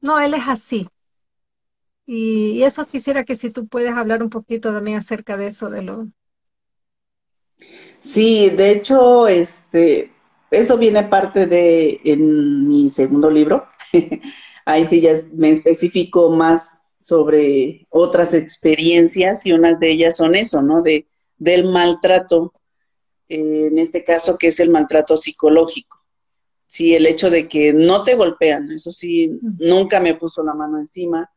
[0.00, 0.88] no, él es así,
[2.06, 5.82] y, eso quisiera que si tú puedes hablar un poquito también acerca de eso, de
[5.82, 6.08] lo...
[8.00, 10.12] Sí, de hecho, este,
[10.50, 13.66] eso viene parte de en mi segundo libro.
[14.64, 20.62] Ahí sí ya me especifico más sobre otras experiencias y unas de ellas son eso,
[20.62, 20.82] ¿no?
[20.82, 21.06] De,
[21.38, 22.52] del maltrato,
[23.28, 25.98] eh, en este caso que es el maltrato psicológico.
[26.66, 30.78] Sí, el hecho de que no te golpean, eso sí, nunca me puso la mano
[30.78, 31.30] encima,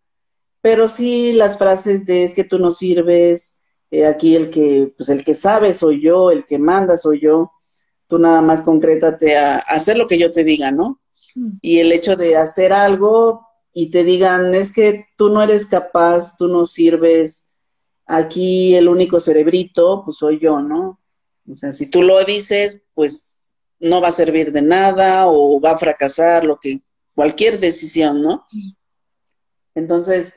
[0.62, 5.10] pero sí las frases de es que tú no sirves, eh, aquí el que, pues
[5.10, 7.52] el que sabe soy yo, el que manda soy yo,
[8.08, 11.00] tú nada más concrétate a, hacer lo que yo te diga, ¿no?
[11.36, 11.52] Mm.
[11.62, 16.36] Y el hecho de hacer algo y te digan, es que tú no eres capaz,
[16.38, 17.45] tú no sirves,
[18.06, 21.00] aquí el único cerebrito, pues soy yo, ¿no?
[21.50, 25.72] O sea, si tú lo dices, pues no va a servir de nada o va
[25.72, 26.80] a fracasar, lo que,
[27.15, 28.45] cualquier decisión, ¿no?
[28.52, 28.72] Mm.
[29.76, 30.34] Entonces,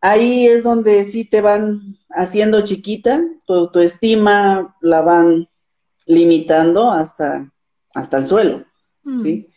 [0.00, 5.48] ahí es donde sí te van haciendo chiquita, tu autoestima la van
[6.06, 7.52] limitando hasta,
[7.94, 8.64] hasta el suelo,
[9.04, 9.22] mm.
[9.22, 9.48] ¿sí?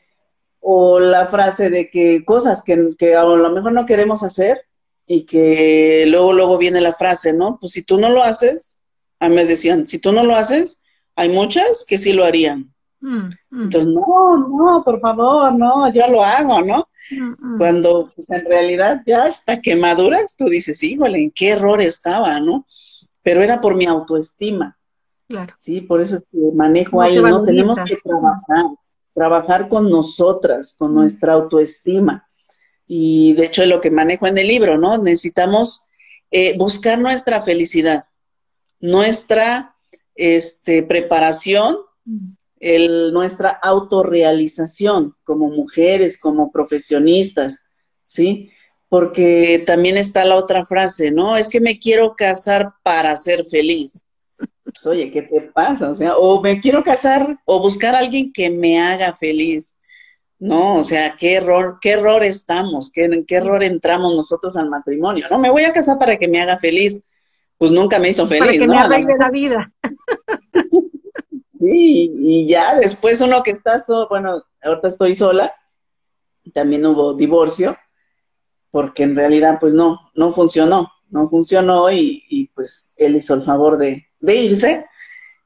[0.60, 4.62] O la frase de que cosas que, que a lo mejor no queremos hacer
[5.06, 7.58] y que luego, luego viene la frase, ¿no?
[7.60, 8.82] Pues si tú no lo haces,
[9.20, 10.84] a mí me decían, si tú no lo haces,
[11.16, 12.73] hay muchas que sí lo harían.
[13.04, 13.64] Mm, mm.
[13.64, 16.88] Entonces, no, no, por favor, no, yo lo hago, ¿no?
[17.12, 21.82] Mm, Cuando pues, en realidad ya hasta que maduras, tú dices, híjole, ¿en qué error
[21.82, 22.66] estaba, no?
[23.22, 24.78] Pero era por mi autoestima.
[25.28, 25.54] Claro.
[25.60, 27.44] Sí, por eso que manejo ahí, ¿no?
[27.44, 28.66] Tenemos que trabajar,
[29.14, 32.26] trabajar con nosotras, con nuestra autoestima.
[32.88, 34.98] Y de hecho es lo que manejo en el libro, ¿no?
[34.98, 35.84] Necesitamos
[36.32, 38.06] eh, buscar nuestra felicidad,
[38.80, 39.76] nuestra
[40.16, 41.78] este, preparación
[42.64, 47.64] el, nuestra autorrealización como mujeres, como profesionistas,
[48.06, 48.50] ¿sí?
[48.88, 51.36] Porque también está la otra frase, ¿no?
[51.36, 54.06] Es que me quiero casar para ser feliz.
[54.64, 55.90] Pues, oye, ¿qué te pasa?
[55.90, 59.78] O sea, o me quiero casar o buscar a alguien que me haga feliz.
[60.40, 64.70] No, o sea, qué error, qué error estamos, qué, en qué error entramos nosotros al
[64.70, 65.28] matrimonio.
[65.30, 67.04] No, me voy a casar para que me haga feliz.
[67.58, 69.72] Pues nunca me hizo feliz, para que me arregle la vida.
[71.64, 75.54] Sí, y ya después uno que está, solo, bueno, ahorita estoy sola,
[76.54, 77.78] también hubo divorcio,
[78.70, 83.78] porque en realidad pues no, no funcionó, no funcionó y, pues él hizo el favor
[83.78, 84.86] de, de, irse.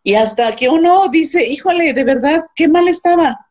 [0.01, 3.47] Y hasta que uno dice, híjole, de verdad, qué mal estaba,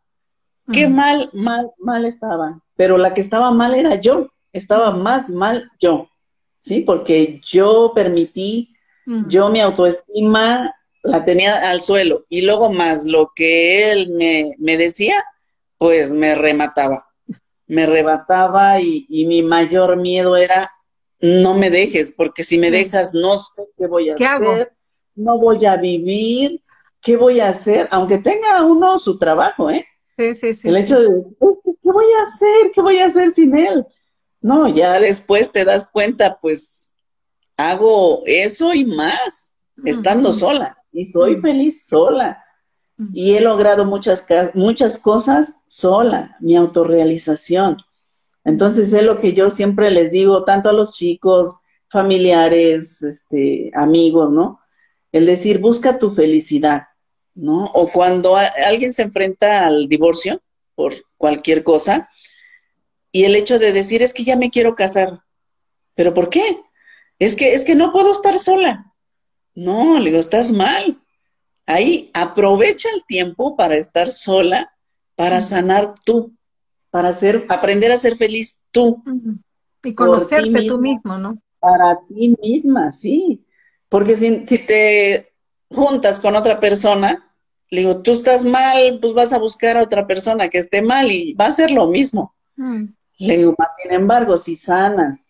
[0.72, 2.60] qué mal, mal, mal estaba.
[2.74, 6.08] Pero la que estaba mal era yo, estaba más mal yo.
[6.58, 6.80] ¿sí?
[6.80, 8.74] Porque yo permití,
[9.28, 10.74] yo mi autoestima
[11.06, 15.24] la tenía al suelo y luego más lo que él me, me decía,
[15.78, 17.06] pues me remataba,
[17.66, 20.70] me rebataba y, y, mi mayor miedo era
[21.20, 24.72] no me dejes, porque si me dejas no sé qué voy a hacer,
[25.14, 26.62] no voy a vivir,
[27.00, 27.88] ¿qué voy a hacer?
[27.90, 29.86] Aunque tenga uno su trabajo, ¿eh?
[30.16, 30.68] Sí, sí, sí.
[30.68, 31.08] El hecho de,
[31.82, 32.72] ¿qué voy a hacer?
[32.74, 33.86] ¿Qué voy a hacer sin él?
[34.40, 36.96] No, ya después te das cuenta, pues
[37.56, 42.42] hago eso y más, estando sola, y soy feliz sola.
[43.12, 47.76] Y he logrado muchas, muchas cosas sola, mi autorrealización.
[48.44, 51.58] Entonces es lo que yo siempre les digo, tanto a los chicos,
[51.90, 54.60] familiares, este, amigos, ¿no?
[55.12, 56.84] El decir, busca tu felicidad,
[57.34, 57.66] ¿no?
[57.66, 60.40] O cuando alguien se enfrenta al divorcio
[60.74, 62.08] por cualquier cosa,
[63.12, 65.20] y el hecho de decir, es que ya me quiero casar,
[65.94, 66.42] ¿pero por qué?
[67.18, 68.94] Es que, es que no puedo estar sola.
[69.56, 71.00] No, le digo, estás mal.
[71.66, 74.72] Ahí aprovecha el tiempo para estar sola,
[75.16, 76.36] para sanar tú,
[76.90, 79.02] para ser, aprender a ser feliz tú.
[79.82, 81.42] Y conocerte tú mismo, ¿no?
[81.58, 83.44] Para ti misma, sí.
[83.88, 85.32] Porque si, si te
[85.70, 87.32] juntas con otra persona,
[87.70, 91.10] le digo, tú estás mal, pues vas a buscar a otra persona que esté mal
[91.10, 92.34] y va a ser lo mismo.
[92.56, 92.84] Mm.
[93.18, 95.26] Le digo, más sin embargo, si sanas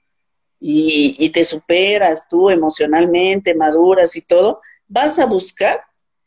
[0.61, 5.81] y, y te superas tú emocionalmente, maduras y todo, vas a buscar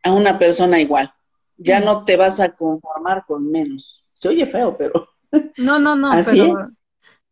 [0.03, 1.13] a una persona igual.
[1.57, 1.85] Ya mm.
[1.85, 4.05] no te vas a conformar con menos.
[4.13, 5.09] Se oye feo, pero
[5.57, 6.71] no, no, no, pero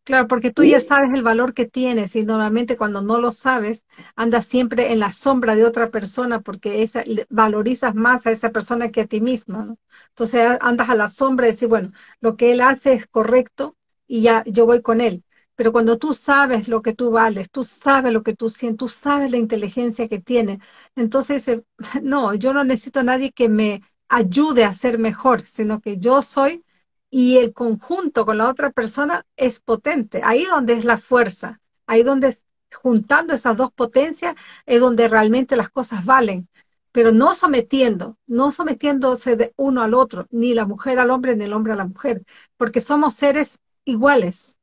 [0.04, 3.84] claro, porque tú ya sabes el valor que tienes y normalmente cuando no lo sabes,
[4.16, 8.90] andas siempre en la sombra de otra persona porque esa, valorizas más a esa persona
[8.90, 9.78] que a ti mismo, ¿no?
[10.10, 13.76] Entonces andas a la sombra y decir, bueno, lo que él hace es correcto
[14.08, 15.24] y ya yo voy con él.
[15.58, 18.88] Pero cuando tú sabes lo que tú vales, tú sabes lo que tú sientes, tú
[18.90, 20.60] sabes la inteligencia que tienes,
[20.96, 21.46] entonces,
[22.04, 26.22] no, yo no necesito a nadie que me ayude a ser mejor, sino que yo
[26.22, 26.64] soy
[27.10, 30.22] y el conjunto con la otra persona es potente.
[30.24, 32.38] Ahí donde es la fuerza, ahí donde
[32.76, 36.48] juntando esas dos potencias es donde realmente las cosas valen,
[36.92, 41.46] pero no sometiendo, no sometiéndose de uno al otro, ni la mujer al hombre, ni
[41.46, 42.24] el hombre a la mujer,
[42.58, 44.54] porque somos seres iguales.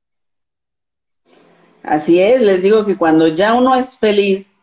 [1.84, 4.60] Así es, les digo que cuando ya uno es feliz,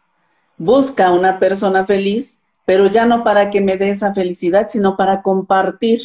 [0.58, 5.22] busca una persona feliz, pero ya no para que me dé esa felicidad, sino para
[5.22, 6.02] compartir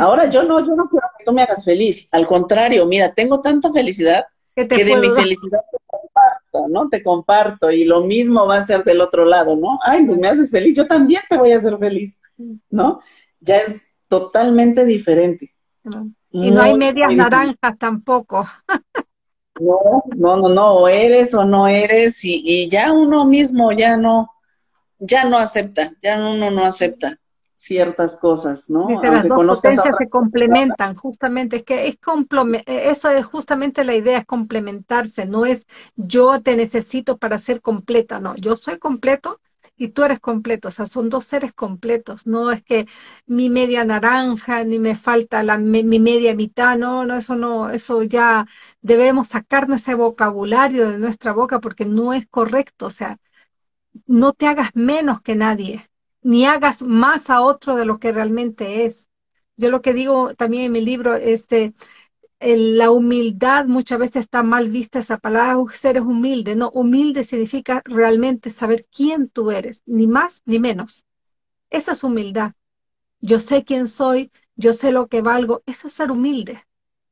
[0.00, 2.08] Ahora yo no, yo no quiero que tú me hagas feliz.
[2.12, 6.88] Al contrario, mira, tengo tanta felicidad que, de mi felicidad te comparto, ¿no?
[6.88, 9.80] Te comparto y lo mismo va a ser del otro lado, ¿no?
[9.82, 12.20] Ay, pues me haces feliz, yo también te voy a hacer feliz,
[12.70, 13.00] ¿no?
[13.40, 15.52] Ya es totalmente diferente.
[16.30, 18.46] Y no hay medias naranjas tampoco.
[19.60, 23.96] no, no, no, no, o eres o no eres y, y ya uno mismo ya
[23.96, 24.30] no,
[24.98, 27.18] ya no acepta, ya uno no acepta
[27.56, 29.00] ciertas cosas, ¿no?
[29.02, 31.98] las dos potencias se complementan, justamente, es que es
[32.66, 38.20] eso es justamente la idea, es complementarse, no es yo te necesito para ser completa,
[38.20, 39.40] no, yo soy completo
[39.76, 42.86] y tú eres completo, o sea, son dos seres completos, no es que
[43.26, 48.02] mi media naranja, ni me falta la, mi, media mitad, no, no, eso no, eso
[48.04, 48.46] ya
[48.82, 53.18] debemos sacarnos ese vocabulario de nuestra boca porque no es correcto, o sea,
[54.06, 55.86] no te hagas menos que nadie,
[56.22, 59.08] ni hagas más a otro de lo que realmente es.
[59.56, 61.74] Yo lo que digo también en mi libro, este,
[62.46, 66.56] la humildad muchas veces está mal vista esa palabra, eres humilde.
[66.56, 71.06] No, humilde significa realmente saber quién tú eres, ni más ni menos.
[71.70, 72.52] Eso es humildad.
[73.20, 76.62] Yo sé quién soy, yo sé lo que valgo, eso es ser humilde.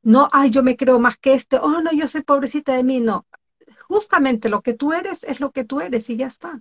[0.02, 3.00] No, ay, yo me creo más que este, oh, no, yo soy pobrecita de mí,
[3.00, 3.24] no.
[3.88, 6.60] Justamente lo que tú eres es lo que tú eres y ya está.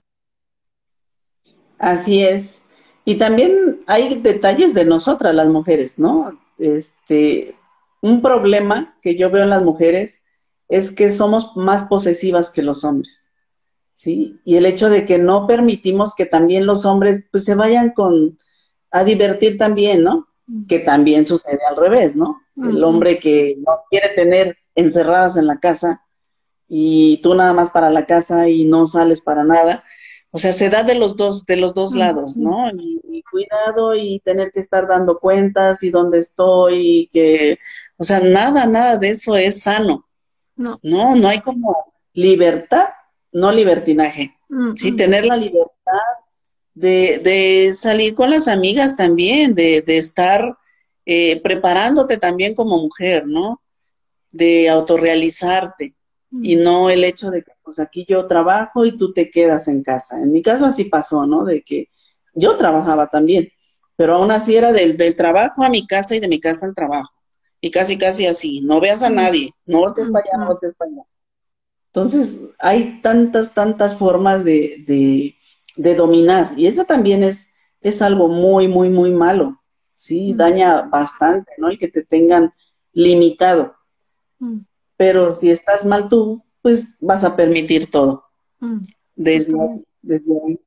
[1.77, 2.63] Así es.
[3.03, 6.39] Y también hay detalles de nosotras las mujeres, ¿no?
[6.59, 7.55] Este,
[8.01, 10.23] un problema que yo veo en las mujeres
[10.67, 13.31] es que somos más posesivas que los hombres,
[13.93, 14.39] ¿sí?
[14.45, 18.37] Y el hecho de que no permitimos que también los hombres pues se vayan con
[18.91, 20.27] a divertir también, ¿no?
[20.67, 22.41] Que también sucede al revés, ¿no?
[22.57, 26.01] El hombre que no quiere tener encerradas en la casa
[26.67, 29.83] y tú nada más para la casa y no sales para nada,
[30.31, 32.69] o sea, se da de los dos, de los dos lados, ¿no?
[32.71, 37.57] Y, cuidado y tener que estar dando cuentas y dónde estoy y que,
[37.97, 40.07] o sea, nada, nada de eso es sano.
[40.55, 40.79] No.
[40.83, 42.89] No, no hay como libertad,
[43.31, 44.37] no libertinaje.
[44.75, 45.71] Sí, tener la libertad
[46.73, 50.57] de, de, salir con las amigas también, de, de estar
[51.05, 53.61] eh, preparándote también como mujer, ¿no?
[54.29, 55.95] De autorrealizarte
[56.31, 56.63] y mm.
[56.63, 60.19] no el hecho de que pues aquí yo trabajo y tú te quedas en casa.
[60.19, 61.43] En mi caso así pasó, ¿no?
[61.43, 61.89] De que
[62.33, 63.49] yo trabajaba también,
[63.95, 66.75] pero aún así era del, del trabajo a mi casa y de mi casa al
[66.75, 67.11] trabajo.
[67.59, 70.91] Y casi, casi así, no veas a nadie, no voltees para allá, no voltees para
[70.91, 71.03] allá.
[71.87, 75.35] Entonces, hay tantas, tantas formas de, de,
[75.75, 79.61] de dominar, y eso también es, es algo muy, muy, muy malo,
[79.93, 80.33] ¿sí?
[80.33, 80.37] Mm.
[80.37, 81.69] Daña bastante, ¿no?
[81.69, 82.53] El que te tengan
[82.93, 83.75] limitado
[84.97, 88.23] pero si estás mal tú, pues vas a permitir todo.
[88.59, 88.81] Mm,
[89.15, 90.59] desde, ahí.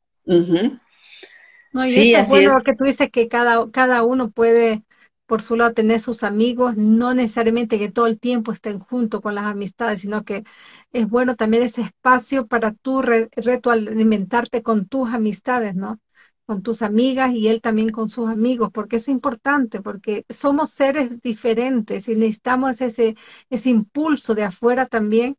[1.75, 4.85] No, y sí, es bueno que tú dices que cada, cada uno puede
[5.27, 9.35] por su lado tener sus amigos, no necesariamente que todo el tiempo estén junto con
[9.35, 10.45] las amistades, sino que
[10.93, 16.01] es bueno también ese espacio para tú retroalimentarte con tus amistades, ¿no?
[16.47, 21.21] con tus amigas y él también con sus amigos, porque es importante, porque somos seres
[21.23, 23.17] diferentes y necesitamos ese,
[23.51, 25.37] ese impulso de afuera también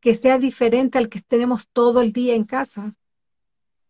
[0.00, 2.92] que sea diferente al que tenemos todo el día en casa.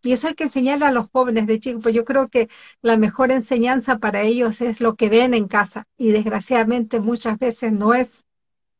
[0.04, 2.48] Y eso hay que enseñarle a los jóvenes de chicos, pues yo creo que
[2.82, 7.72] la mejor enseñanza para ellos es lo que ven en casa y desgraciadamente muchas veces
[7.72, 8.24] no es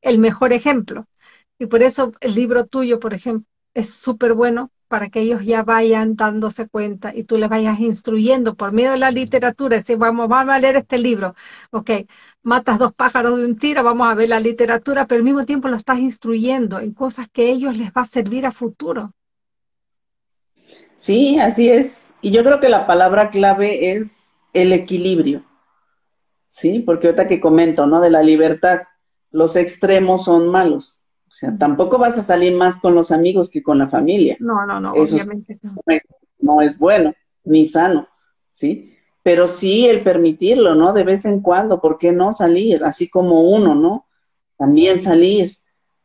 [0.03, 1.07] el mejor ejemplo.
[1.59, 5.63] Y por eso el libro tuyo, por ejemplo, es súper bueno para que ellos ya
[5.65, 10.29] vayan dándose cuenta y tú les vayas instruyendo por medio de la literatura, decir, vamos,
[10.29, 11.35] vamos a leer este libro,
[11.71, 11.91] ok,
[12.43, 15.69] matas dos pájaros de un tiro, vamos a ver la literatura, pero al mismo tiempo
[15.69, 19.13] lo estás instruyendo en cosas que a ellos les va a servir a futuro.
[20.97, 22.15] Sí, así es.
[22.23, 25.45] Y yo creo que la palabra clave es el equilibrio.
[26.49, 28.01] Sí, porque ahorita que comento, ¿no?
[28.01, 28.83] De la libertad,
[29.31, 31.05] los extremos son malos.
[31.29, 34.37] O sea, tampoco vas a salir más con los amigos que con la familia.
[34.39, 35.75] No, no, no, obviamente no.
[36.39, 38.07] No es, bueno, ni sano,
[38.53, 38.95] ¿sí?
[39.25, 40.93] Pero sí el permitirlo, ¿no?
[40.93, 42.85] De vez en cuando, ¿por qué no salir?
[42.85, 44.07] Así como uno, ¿no?
[44.57, 45.57] También salir.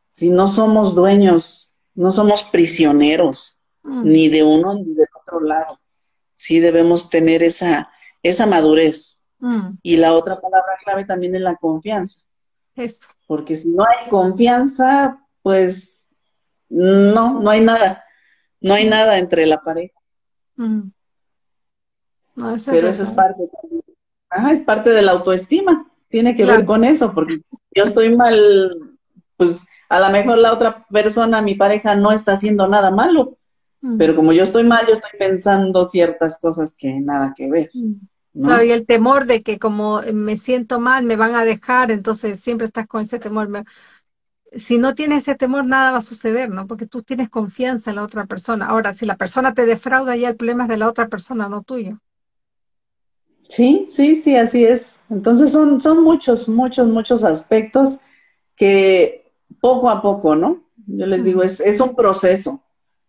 [0.09, 4.03] Si no somos dueños, no somos prisioneros, mm.
[4.03, 5.79] ni de uno ni del otro lado.
[6.33, 7.89] Sí debemos tener esa,
[8.23, 9.27] esa madurez.
[9.39, 9.77] Mm.
[9.81, 12.21] Y la otra palabra clave también es la confianza.
[12.75, 13.01] Eso.
[13.27, 16.05] Porque si no hay confianza, pues
[16.69, 18.03] no, no hay nada.
[18.61, 19.99] No hay nada entre la pareja.
[20.55, 20.91] Mm.
[22.65, 23.49] Pero eso es parte
[24.29, 25.91] Ajá, es parte de la autoestima.
[26.07, 27.41] Tiene que ver con eso, porque
[27.75, 28.97] yo estoy mal,
[29.37, 33.38] pues a lo mejor la otra persona, mi pareja, no está haciendo nada malo.
[33.81, 33.97] Mm.
[33.97, 37.69] Pero como yo estoy mal, yo estoy pensando ciertas cosas que nada que ver.
[37.73, 38.43] Mm.
[38.43, 42.39] Claro, y el temor de que como me siento mal, me van a dejar, entonces
[42.39, 43.49] siempre estás con ese temor.
[44.55, 46.67] Si no tienes ese temor, nada va a suceder, ¿no?
[46.67, 48.67] Porque tú tienes confianza en la otra persona.
[48.67, 51.63] Ahora, si la persona te defrauda, ya el problema es de la otra persona, no
[51.63, 51.99] tuyo.
[53.49, 55.01] Sí, sí, sí, así es.
[55.09, 57.97] Entonces son, son muchos, muchos, muchos aspectos
[58.55, 60.63] que poco a poco, ¿no?
[60.85, 62.63] Yo les digo, es, es un proceso.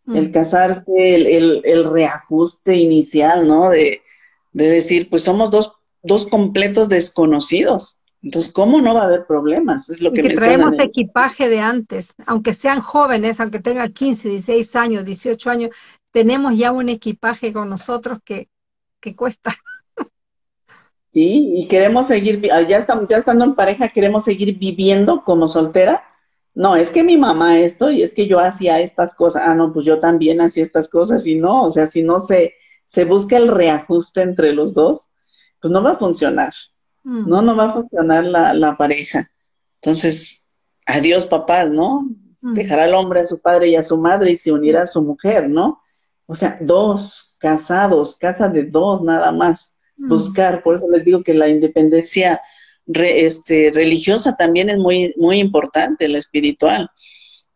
[0.06, 3.70] El casarse, el, el, el reajuste inicial, ¿no?
[3.70, 4.02] De,
[4.52, 8.00] de decir, pues somos dos, dos completos desconocidos.
[8.22, 9.88] Entonces, ¿cómo no va a haber problemas?
[9.88, 14.76] Es lo que, que traemos equipaje de antes, aunque sean jóvenes, aunque tengan 15, 16
[14.76, 15.70] años, 18 años,
[16.10, 18.48] tenemos ya un equipaje con nosotros que,
[19.00, 19.54] que cuesta.
[21.12, 26.04] Sí, y queremos seguir, ya, estamos, ya estando en pareja, queremos seguir viviendo como soltera.
[26.54, 29.42] No, es que mi mamá esto y es que yo hacía estas cosas.
[29.46, 32.54] Ah, no, pues yo también hacía estas cosas y no, o sea, si no se,
[32.84, 35.10] se busca el reajuste entre los dos,
[35.60, 36.52] pues no va a funcionar.
[37.04, 37.28] Mm.
[37.28, 39.30] No, no va a funcionar la, la, pareja.
[39.80, 40.50] Entonces,
[40.86, 42.08] adiós papás, ¿no?
[42.40, 42.54] Mm.
[42.54, 45.02] Dejará al hombre a su padre y a su madre y se unirá a su
[45.02, 45.80] mujer, ¿no?
[46.26, 49.78] O sea, dos casados, casa de dos nada más.
[49.96, 50.08] Mm.
[50.08, 52.40] Buscar, por eso les digo que la independencia
[52.86, 56.90] este, religiosa también es muy, muy importante, la espiritual.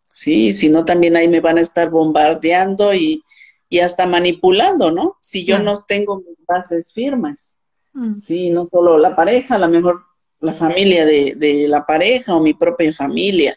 [0.04, 3.24] Sí, si no también ahí me van a estar bombardeando y,
[3.68, 5.16] y hasta manipulando, ¿no?
[5.20, 7.58] Si yo no tengo mis bases firmes,
[7.94, 8.18] mm.
[8.18, 10.02] sí, no solo la pareja, a lo mejor
[10.40, 13.56] la familia de, de la pareja o mi propia familia.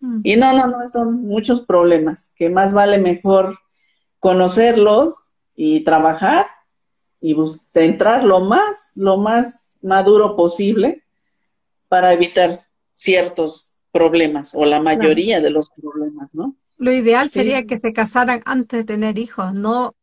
[0.00, 0.20] Mm.
[0.24, 3.58] Y no, no, no, son muchos problemas, que más vale mejor
[4.18, 6.46] conocerlos y trabajar
[7.20, 7.34] y
[7.72, 11.03] entrar lo más, lo más maduro posible
[11.94, 12.60] para evitar
[12.94, 16.56] ciertos problemas o la mayoría de los problemas, ¿no?
[16.76, 19.94] Lo ideal sería que se casaran antes de tener hijos, no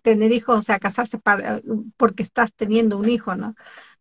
[0.00, 1.60] tener hijos, o sea, casarse para,
[1.98, 3.54] porque estás teniendo un hijo, ¿no?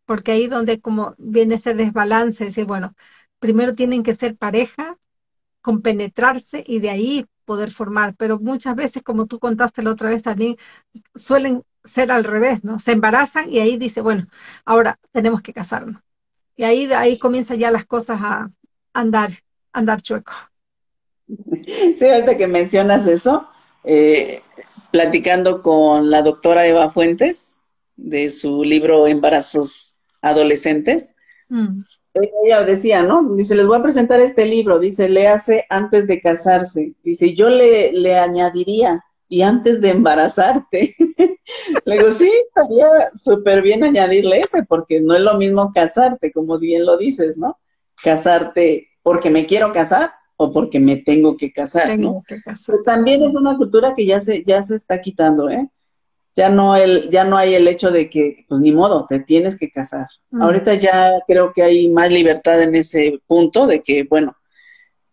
[0.05, 2.95] Porque ahí donde como viene ese desbalance, decir, bueno,
[3.39, 4.97] primero tienen que ser pareja,
[5.59, 10.23] compenetrarse y de ahí poder formar, pero muchas veces, como tú contaste la otra vez
[10.23, 10.55] también,
[11.13, 12.79] suelen ser al revés, ¿no?
[12.79, 14.27] Se embarazan y ahí dice, bueno,
[14.63, 16.01] ahora tenemos que casarnos.
[16.61, 18.51] Y ahí, ahí comienzan ya las cosas a
[18.93, 19.31] andar,
[19.73, 20.31] andar chueco.
[21.95, 23.47] Sí, ahorita que mencionas eso,
[23.83, 24.43] eh,
[24.91, 27.61] platicando con la doctora Eva Fuentes
[27.95, 31.15] de su libro Embarazos Adolescentes,
[31.49, 31.79] mm.
[32.45, 33.33] ella decía, ¿no?
[33.33, 36.93] Dice, les voy a presentar este libro, dice, léase antes de casarse.
[37.03, 40.93] Dice, yo le, le añadiría, y antes de embarazarte.
[41.85, 46.59] le digo, sí, estaría súper bien añadirle ese, porque no es lo mismo casarte, como
[46.59, 47.57] bien lo dices, ¿no?
[48.03, 52.23] Casarte porque me quiero casar o porque me tengo que casar, ¿no?
[52.27, 55.69] Pero también es una cultura que ya se, ya se está quitando, ¿eh?
[56.35, 59.55] Ya no, el, ya no hay el hecho de que, pues ni modo, te tienes
[59.55, 60.07] que casar.
[60.31, 60.41] Mm.
[60.41, 64.35] Ahorita ya creo que hay más libertad en ese punto de que, bueno,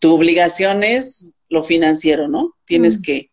[0.01, 2.57] tu obligación es lo financiero, ¿no?
[2.65, 3.03] Tienes mm.
[3.03, 3.31] que,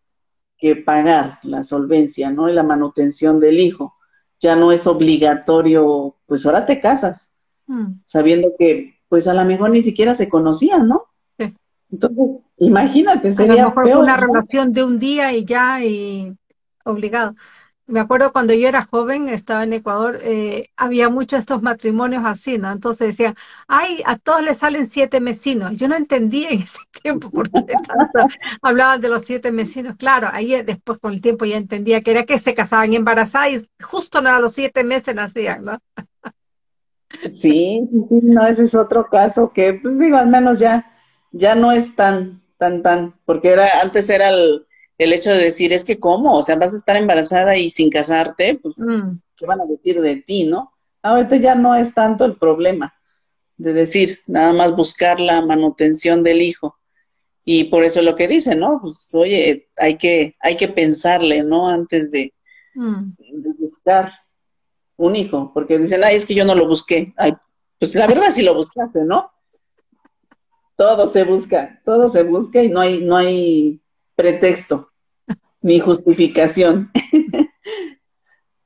[0.58, 2.48] que pagar la solvencia, ¿no?
[2.48, 3.94] Y la manutención del hijo.
[4.40, 7.30] Ya no es obligatorio, pues ahora te casas,
[7.66, 8.00] mm.
[8.04, 11.06] sabiendo que, pues a lo mejor ni siquiera se conocían, ¿no?
[11.88, 12.18] Entonces,
[12.58, 16.36] imagínate, sería a lo mejor una relación de un día y ya, y
[16.84, 17.34] obligado.
[17.88, 22.58] Me acuerdo cuando yo era joven, estaba en Ecuador, eh, había muchos estos matrimonios así,
[22.58, 22.72] ¿no?
[22.72, 23.36] Entonces decían,
[23.68, 25.76] ay, a todos les salen siete mesinos.
[25.76, 28.18] Yo no entendía en ese tiempo por qué tanto
[28.62, 29.96] hablaban de los siete mesinos.
[29.96, 33.52] Claro, ahí eh, después con el tiempo ya entendía que era que se casaban embarazadas
[33.52, 35.78] y justo a los siete meses nacían, ¿no?
[37.30, 40.92] Sí, sí, no, ese es otro caso que, pues digo, al menos ya
[41.32, 44.65] ya no es tan, tan, tan, porque era, antes era el,
[44.98, 48.58] hecho de decir, es que cómo, o sea, vas a estar embarazada y sin casarte,
[48.62, 49.20] pues, mm.
[49.36, 50.72] ¿qué van a decir de ti, no?
[51.02, 52.94] Ahorita ya no es tanto el problema
[53.56, 56.76] de decir, nada más buscar la manutención del hijo.
[57.44, 58.80] Y por eso lo que dice, ¿no?
[58.80, 61.68] Pues, oye, hay que, hay que pensarle, ¿no?
[61.68, 62.34] Antes de,
[62.74, 63.12] mm.
[63.18, 64.12] de buscar
[64.96, 67.12] un hijo, porque dicen, ay, es que yo no lo busqué.
[67.16, 67.34] Ay,
[67.78, 69.30] pues la verdad sí lo buscaste, ¿no?
[70.74, 73.80] Todo se busca, todo se busca y no hay, no hay
[74.16, 74.90] pretexto
[75.60, 76.90] ni justificación.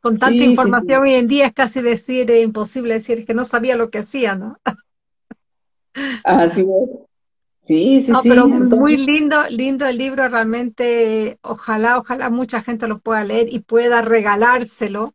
[0.01, 3.77] Con tanta información hoy en día es casi decir, eh, imposible decir que no sabía
[3.77, 4.57] lo que hacía, ¿no?
[6.25, 7.11] Así es.
[7.59, 8.29] Sí, sí, sí.
[8.29, 13.61] Pero muy lindo, lindo el libro, realmente, ojalá, ojalá mucha gente lo pueda leer y
[13.61, 15.15] pueda regalárselo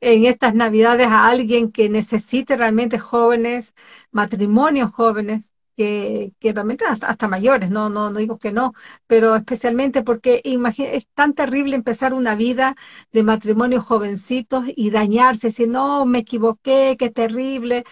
[0.00, 3.74] en estas navidades a alguien que necesite realmente jóvenes,
[4.12, 8.74] matrimonios jóvenes, que, realmente hasta, mayores, no, no, no digo que no,
[9.06, 12.74] pero especialmente porque es tan terrible empezar una vida
[13.12, 17.84] de matrimonio jovencitos y dañarse, si no, me equivoqué, qué terrible,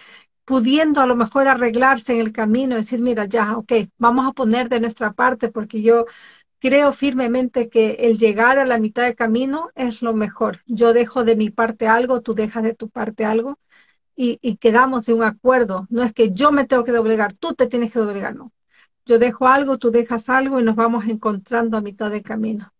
[0.45, 4.69] pudiendo a lo mejor arreglarse en el camino, decir, mira, ya, ok, vamos a poner
[4.69, 6.05] de nuestra parte porque yo
[6.59, 10.59] creo firmemente que el llegar a la mitad del camino es lo mejor.
[10.65, 13.59] Yo dejo de mi parte algo, tú dejas de tu parte algo
[14.17, 15.85] y, quedamos en un acuerdo.
[15.89, 18.51] No es que yo me tengo que doblegar, tú te tienes que doblegar, no.
[19.05, 22.73] Yo dejo algo, tú dejas algo y nos vamos encontrando a mitad del camino.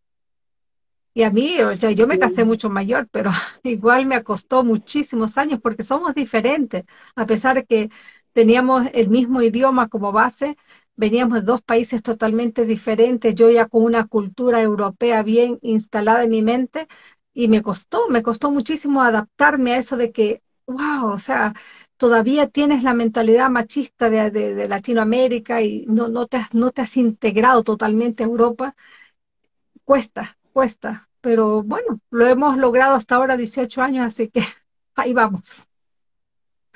[1.13, 3.31] Y a mí, o sea, yo me casé mucho mayor, pero
[3.63, 6.85] igual me costó muchísimos años porque somos diferentes.
[7.15, 7.89] A pesar de que
[8.33, 10.57] teníamos el mismo idioma como base,
[10.95, 16.31] veníamos de dos países totalmente diferentes, yo ya con una cultura europea bien instalada en
[16.31, 16.87] mi mente,
[17.33, 21.53] y me costó, me costó muchísimo adaptarme a eso de que wow, o sea,
[21.97, 26.95] todavía tienes la mentalidad machista de, Latinoamérica y no, no, te has, no te has
[26.97, 28.75] integrado totalmente a Europa,
[29.83, 31.07] cuesta, cuesta.
[31.21, 34.41] Pero bueno, lo hemos logrado hasta ahora 18 años, así que
[34.95, 35.65] ahí vamos.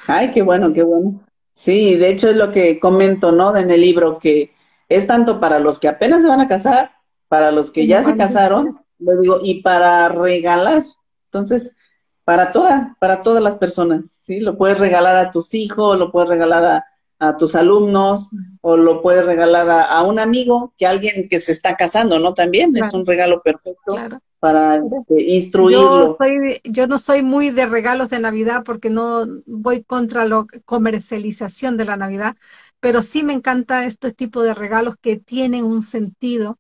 [0.07, 1.21] Ay, qué bueno, qué bueno.
[1.53, 3.55] Sí, de hecho es lo que comento, ¿no?
[3.55, 4.53] En el libro, que
[4.89, 6.91] es tanto para los que apenas se van a casar,
[7.27, 10.85] para los que ya se casaron, lo digo, y para regalar.
[11.25, 11.77] Entonces,
[12.23, 14.39] para toda, para todas las personas, ¿sí?
[14.39, 16.83] Lo puedes regalar a tus hijos, lo puedes regalar
[17.19, 21.75] a, tus alumnos, o lo puedes regalar a, un amigo, que alguien que se está
[21.75, 22.33] casando, ¿no?
[22.33, 23.95] También es un regalo perfecto
[24.39, 26.07] para este, instruirlo.
[26.07, 30.47] Yo, soy, yo no soy muy de regalos de Navidad porque no voy contra la
[30.65, 32.35] comercialización de la Navidad,
[32.79, 36.57] pero sí me encanta este tipo de regalos que tienen un sentido,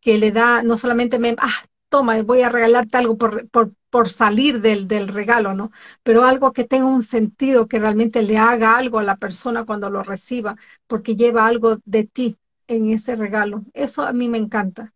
[0.00, 4.08] que le da, no solamente me, ah, toma, voy a regalarte algo por, por, por
[4.08, 5.70] salir del, del, regalo, ¿no?
[6.02, 9.90] Pero algo que tenga un sentido, que realmente le haga algo a la persona cuando
[9.90, 12.38] lo reciba, porque lleva algo de ti
[12.68, 13.64] en ese regalo.
[13.74, 14.94] Eso a mí me encanta,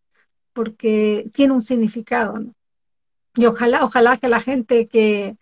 [0.55, 2.55] porque tiene un significado, ¿no?
[3.35, 5.37] Y ojalá, ojalá que la gente que,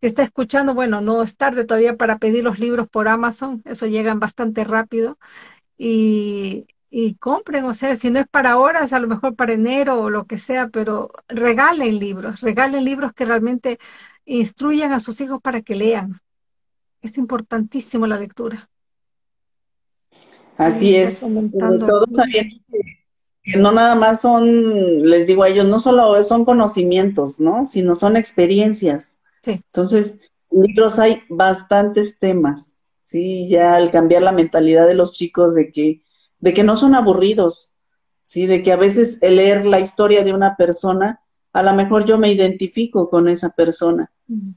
[0.00, 3.86] que está escuchando, bueno, no es tarde todavía para pedir los libros por Amazon, eso
[3.88, 5.18] llegan bastante rápido.
[5.78, 10.00] Y, y compren, o sea, si no es para horas, a lo mejor para enero
[10.00, 13.78] o lo que sea, pero regalen libros, regalen libros que realmente
[14.24, 16.20] instruyan a sus hijos para que lean.
[17.00, 18.68] Es importantísimo la lectura.
[20.56, 25.78] Así es, sobre todo sabiendo que, no nada más son, les digo a ellos, no
[25.78, 27.64] solo son conocimientos, ¿no?
[27.64, 29.20] Sino son experiencias.
[29.42, 29.52] Sí.
[29.52, 33.48] Entonces, libros hay bastantes temas, ¿sí?
[33.48, 36.02] Ya al cambiar la mentalidad de los chicos de que,
[36.40, 37.72] de que no son aburridos,
[38.22, 38.46] ¿sí?
[38.46, 41.20] De que a veces el leer la historia de una persona,
[41.52, 44.10] a lo mejor yo me identifico con esa persona,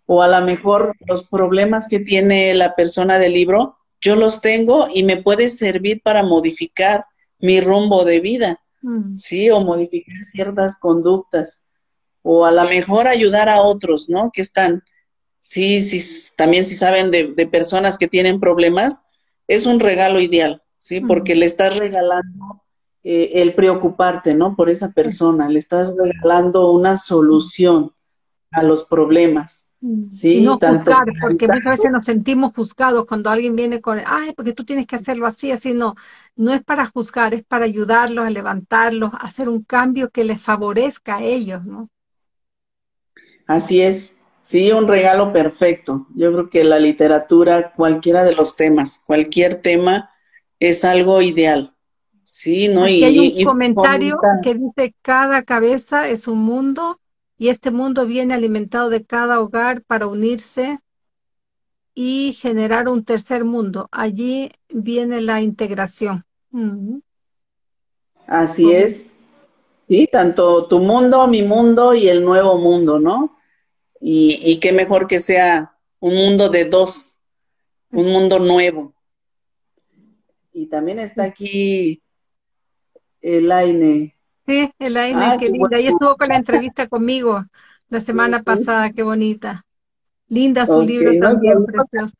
[0.05, 4.87] o a lo mejor los problemas que tiene la persona del libro, yo los tengo
[4.93, 7.05] y me puede servir para modificar
[7.39, 8.59] mi rumbo de vida,
[9.15, 9.49] ¿sí?
[9.49, 11.69] O modificar ciertas conductas,
[12.21, 14.29] o a lo mejor ayudar a otros, ¿no?
[14.31, 14.83] Que están
[15.53, 19.11] sí, sí, también si saben de, personas que tienen problemas,
[19.47, 20.99] es un regalo ideal, ¿sí?
[20.99, 22.61] Porque le estás regalando
[23.03, 24.53] eh, el preocuparte, ¿no?
[24.53, 27.93] Por esa persona, le estás regalando una solución
[28.51, 29.71] a los problemas.
[29.79, 30.11] Mm.
[30.11, 34.51] Sí, no juzgar, porque muchas veces nos sentimos juzgados cuando alguien viene con, ay, porque
[34.51, 35.95] tú tienes que hacerlo así, así, no,
[36.35, 40.41] no es para juzgar, es para ayudarlos a levantarlos, a hacer un cambio que les
[40.41, 41.89] favorezca a ellos, ¿no?
[43.47, 46.05] Así es, Sí, un regalo perfecto.
[46.15, 50.09] Yo creo que la literatura, cualquiera de los temas, cualquier tema,
[50.69, 51.73] es algo ideal.
[52.25, 52.87] Sí, ¿no?
[52.87, 56.99] y, hay un comentario que dice, cada cabeza es un mundo
[57.37, 60.79] y este mundo viene alimentado de cada hogar para unirse
[61.93, 63.87] y generar un tercer mundo.
[63.91, 66.25] Allí viene la integración.
[68.27, 69.13] Así es.
[69.87, 73.37] Sí, tanto tu mundo, mi mundo y el nuevo mundo, ¿no?
[73.99, 77.17] Y, qué mejor que sea un mundo de dos,
[77.91, 78.92] un mundo nuevo.
[80.53, 82.01] Y también está aquí
[83.21, 84.13] Elaine.
[84.45, 85.77] Sí, Elaine, ah, qué linda.
[85.77, 87.43] Ella estuvo con la entrevista conmigo
[87.89, 89.65] la semana pasada, qué bonita.
[90.27, 92.15] Linda su libro también, precioso.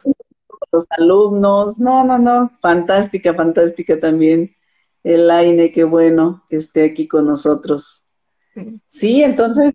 [0.72, 4.56] Los alumnos, no, no, no, fantástica, fantástica también.
[5.04, 8.04] Elaine, qué bueno que esté aquí con nosotros.
[8.86, 9.74] sí entonces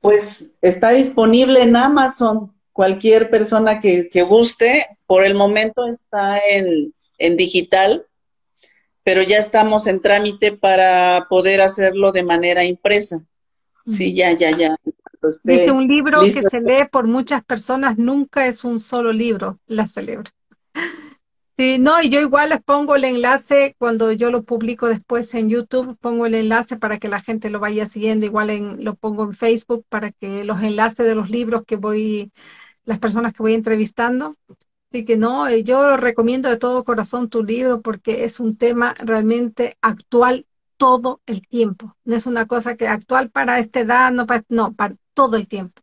[0.00, 2.52] pues está disponible en Amazon.
[2.72, 6.92] Cualquier persona que, guste, por el momento está en,
[7.36, 8.06] digital,
[9.02, 13.20] pero ya estamos en trámite para poder hacerlo de manera impresa.
[13.86, 14.76] Sí, ya, ya, ya.
[15.44, 19.86] Dice un libro que se lee por muchas personas, nunca es un solo libro, la
[19.86, 20.30] celebro.
[21.58, 25.48] Sí, no, y yo igual les pongo el enlace cuando yo lo publico después en
[25.48, 29.24] YouTube, pongo el enlace para que la gente lo vaya siguiendo, igual en, lo pongo
[29.24, 32.30] en Facebook para que los enlaces de los libros que voy,
[32.84, 34.34] las personas que voy entrevistando.
[34.90, 38.94] Así que no, eh, yo recomiendo de todo corazón tu libro porque es un tema
[38.98, 41.96] realmente actual todo el tiempo.
[42.04, 45.48] No es una cosa que actual para esta edad, no para, no, para todo el
[45.48, 45.82] tiempo.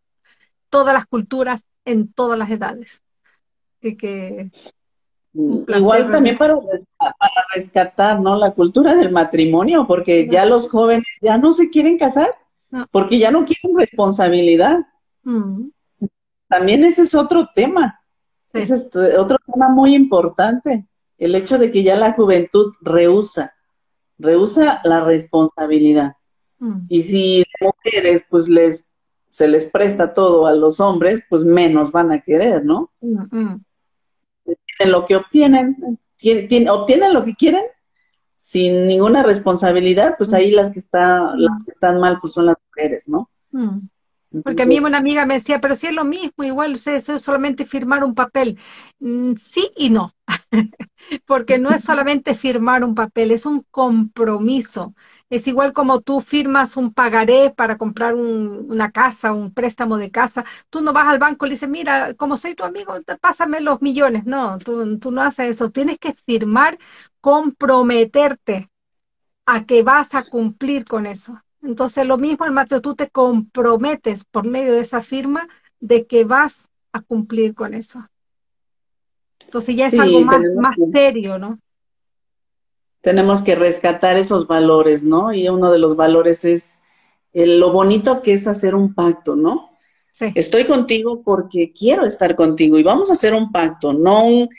[0.70, 3.02] Todas las culturas en todas las edades.
[3.80, 4.52] Así que
[5.34, 6.56] Igual también para,
[7.00, 8.36] para, rescatar, ¿no?
[8.36, 12.36] La cultura del matrimonio, porque ya los jóvenes ya no se quieren casar,
[12.92, 14.86] porque ya no quieren responsabilidad.
[15.24, 15.70] Mm.
[16.48, 18.00] También ese es otro tema.
[18.54, 20.86] Ese es otro tema muy importante.
[21.18, 23.54] El hecho de que ya la juventud rehúsa,
[24.18, 26.18] rehúsa la responsabilidad.
[26.60, 26.86] Mm.
[26.90, 28.94] Y si mujeres, pues les
[29.34, 32.92] se les presta todo a los hombres, pues menos van a querer, ¿no?
[33.02, 33.56] Mm,
[34.86, 35.76] lo que obtienen,
[36.70, 37.64] obtienen lo que quieren
[38.36, 42.58] sin ninguna responsabilidad, pues ahí las que, está, las que están mal pues son las
[42.68, 43.32] mujeres, ¿no?
[43.50, 43.88] Mm.
[44.42, 47.22] Porque a mí una amiga me decía, pero si es lo mismo, igual eso es
[47.22, 48.60] solamente firmar un papel.
[49.00, 50.14] Mm, sí y no,
[51.26, 54.94] porque no es solamente firmar un papel, es un compromiso.
[55.30, 60.46] Es igual como tú firmas un pagaré para comprar una casa, un préstamo de casa.
[60.70, 63.82] Tú no vas al banco y le dices, mira, como soy tu amigo, pásame los
[63.82, 64.26] millones.
[64.26, 65.72] No, tú, tú no haces eso.
[65.72, 66.78] Tienes que firmar,
[67.22, 68.68] comprometerte
[69.48, 71.43] a que vas a cumplir con eso.
[71.64, 75.48] Entonces, lo mismo, Mateo, tú te comprometes por medio de esa firma
[75.80, 78.00] de que vas a cumplir con eso.
[79.46, 81.60] Entonces ya es algo más, más serio, ¿no?
[83.02, 85.34] Tenemos que rescatar esos valores, ¿no?
[85.34, 86.82] Y uno de los valores es
[87.34, 89.72] lo bonito que es hacer un pacto, ¿no?
[90.12, 90.32] Sí.
[90.36, 94.50] Estoy contigo porque quiero estar contigo y vamos a hacer un pacto, no un,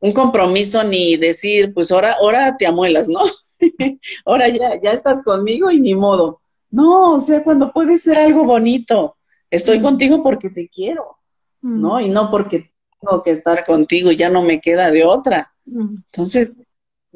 [0.00, 3.20] un compromiso ni decir, pues ahora, ahora te amuelas, ¿no?
[4.24, 6.40] ahora ya, ya estás conmigo y ni modo.
[6.76, 9.16] No, o sea, cuando puede ser algo bonito,
[9.50, 9.82] estoy mm.
[9.82, 11.16] contigo porque te quiero,
[11.62, 11.94] ¿no?
[11.94, 12.00] Mm.
[12.00, 12.70] Y no porque
[13.00, 15.54] tengo que estar contigo y ya no me queda de otra.
[15.64, 15.96] Mm.
[16.12, 16.60] Entonces,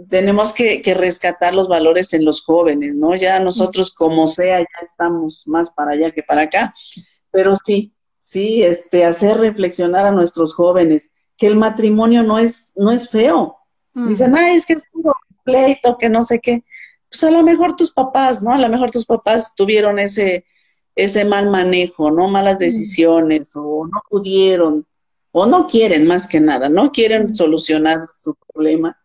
[0.08, 3.14] tenemos que, rescatar los valores en los jóvenes, ¿no?
[3.16, 6.72] Ya nosotros como sea, ya estamos más para allá que para acá.
[7.30, 12.90] Pero sí, sí, este, hacer reflexionar a nuestros jóvenes que el matrimonio no es, no
[12.90, 13.58] es feo.
[13.92, 14.84] Dicen, ay, es que es
[15.44, 16.64] pleito, que no sé qué.
[17.11, 18.52] Pues a lo mejor tus papás, ¿no?
[18.52, 20.44] A lo mejor tus papás tuvieron ese,
[20.94, 22.28] ese mal manejo, ¿no?
[22.28, 24.86] Malas decisiones, o no pudieron,
[25.32, 28.96] o no quieren más que nada, no quieren solucionar su problema.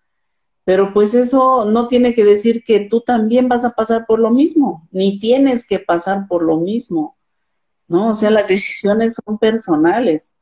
[0.65, 4.31] Pero pues eso no tiene que decir que tú también vas a pasar por lo
[4.31, 7.17] mismo, ni tienes que pasar por lo mismo,
[7.87, 8.09] ¿no?
[8.09, 10.33] O sea, las decisiones son personales.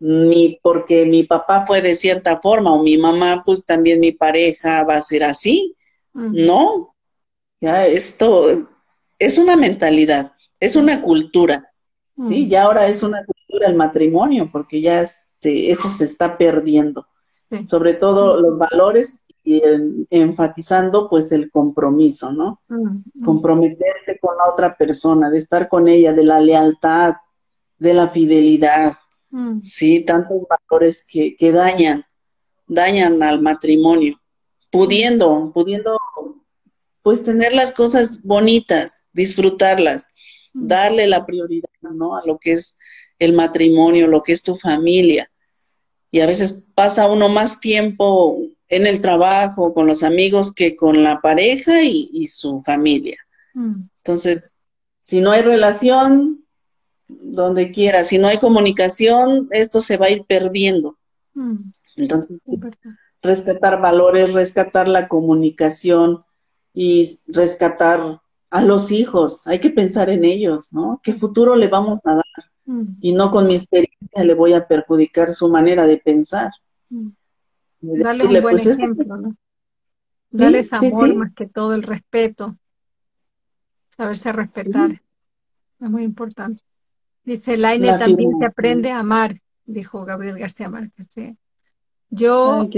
[0.00, 4.82] Ni porque mi papá fue de cierta forma o mi mamá, pues también mi pareja
[4.82, 5.76] va a ser así.
[6.14, 6.94] No,
[7.60, 8.46] ya esto
[9.18, 11.70] es una mentalidad, es una cultura,
[12.28, 12.48] ¿sí?
[12.48, 17.06] Ya ahora es una cultura el matrimonio, porque ya este, eso se está perdiendo.
[17.66, 19.60] Sobre todo los valores y
[20.08, 22.62] enfatizando pues el compromiso, ¿no?
[23.24, 27.16] Comprometerte con la otra persona, de estar con ella, de la lealtad,
[27.78, 28.94] de la fidelidad.
[29.62, 32.04] Sí, tantos valores que, que dañan,
[32.66, 34.18] dañan al matrimonio,
[34.72, 35.96] pudiendo, pudiendo
[37.02, 40.08] pues tener las cosas bonitas, disfrutarlas,
[40.54, 40.66] mm.
[40.66, 42.16] darle la prioridad, ¿no?
[42.16, 42.78] A lo que es
[43.18, 45.30] el matrimonio, lo que es tu familia.
[46.10, 51.04] Y a veces pasa uno más tiempo en el trabajo, con los amigos, que con
[51.04, 53.18] la pareja y, su familia.
[53.54, 53.84] Mm.
[53.98, 54.52] Entonces,
[55.00, 56.42] si no hay relación,
[57.08, 58.04] donde quiera.
[58.04, 60.96] Si no hay comunicación, esto se va a ir perdiendo.
[61.34, 61.70] Mm.
[61.96, 62.38] Entonces,
[63.22, 66.24] rescatar valores, rescatar la comunicación
[66.74, 68.20] y rescatar
[68.50, 69.46] a los hijos.
[69.46, 71.00] Hay que pensar en ellos, ¿no?
[71.02, 72.24] ¿Qué futuro le vamos a dar?
[72.66, 72.96] Mm.
[73.00, 76.50] Y no con mi experiencia le voy a perjudicar su manera de pensar.
[76.90, 77.08] Mm.
[77.80, 79.36] Dale un buen pues, ejemplo, ¿no?
[80.30, 82.56] Dale amor más que todo, el respeto.
[83.96, 85.02] Saberse respetar.
[85.80, 86.62] Es muy importante.
[87.24, 91.08] Dice Laine, también se aprende a amar, dijo Gabriel García Márquez.
[92.14, 92.68] Yo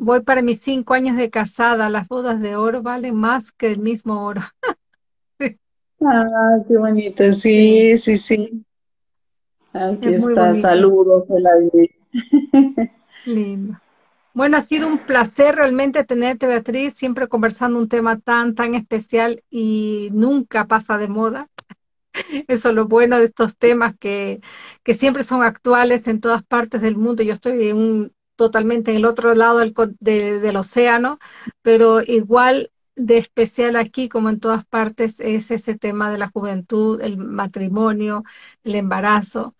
[0.00, 3.78] voy para mis cinco años de casada, las bodas de oro valen más que el
[3.78, 4.40] mismo oro.
[6.04, 8.64] ah, qué bonito, sí, sí, sí.
[9.72, 11.24] Aquí está, saludos,
[13.26, 13.78] Lindo.
[14.34, 19.44] Bueno, ha sido un placer realmente tenerte, Beatriz, siempre conversando un tema tan, tan especial
[19.50, 21.48] y nunca pasa de moda.
[22.48, 24.40] Eso es lo bueno de estos temas que,
[24.82, 27.22] que siempre son actuales en todas partes del mundo.
[27.22, 31.18] Yo estoy un, totalmente en el otro lado del, del océano,
[31.62, 37.00] pero igual de especial aquí como en todas partes es ese tema de la juventud,
[37.02, 38.24] el matrimonio,
[38.64, 39.54] el embarazo.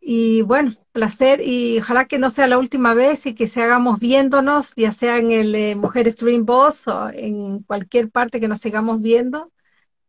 [0.00, 4.00] Y bueno, placer y ojalá que no sea la última vez y que se hagamos
[4.00, 8.60] viéndonos, ya sea en el eh, Mujeres Dream Boss o en cualquier parte que nos
[8.60, 9.50] sigamos viendo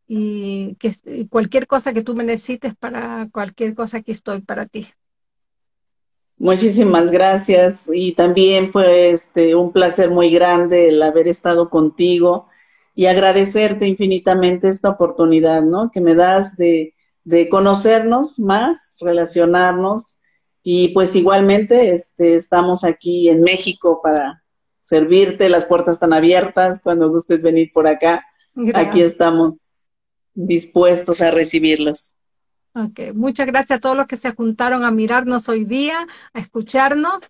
[0.08, 0.94] y que
[1.30, 4.88] cualquier cosa que tú me necesites para cualquier cosa que estoy para ti.
[6.38, 12.48] Muchísimas gracias y también fue este un placer muy grande el haber estado contigo
[12.94, 15.92] y agradecerte infinitamente esta oportunidad, ¿no?
[15.92, 20.20] Que me das de, de conocernos más, relacionarnos
[20.62, 24.44] y pues igualmente este, estamos aquí en México para
[24.82, 28.26] servirte, las puertas están abiertas cuando gustes venir por acá.
[28.74, 29.56] Aquí estamos
[30.34, 32.14] dispuestos a recibirlos.
[32.78, 37.22] Ok, muchas gracias a todos los que se juntaron a mirarnos hoy día, a escucharnos.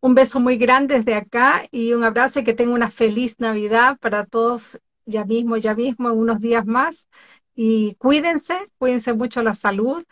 [0.00, 3.98] Un beso muy grande desde acá y un abrazo y que tengan una feliz Navidad
[4.00, 7.08] para todos ya mismo, ya mismo, en unos días más.
[7.54, 10.02] Y cuídense, cuídense mucho la salud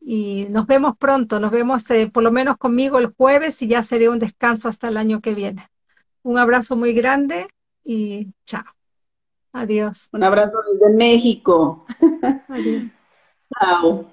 [0.00, 3.82] y nos vemos pronto, nos vemos eh, por lo menos conmigo el jueves y ya
[3.82, 5.68] sería un descanso hasta el año que viene.
[6.22, 7.48] Un abrazo muy grande
[7.84, 8.64] y chao.
[9.52, 10.08] Adiós.
[10.12, 11.84] Un abrazo desde México.
[12.48, 12.84] Adiós.
[13.58, 14.10] Chao.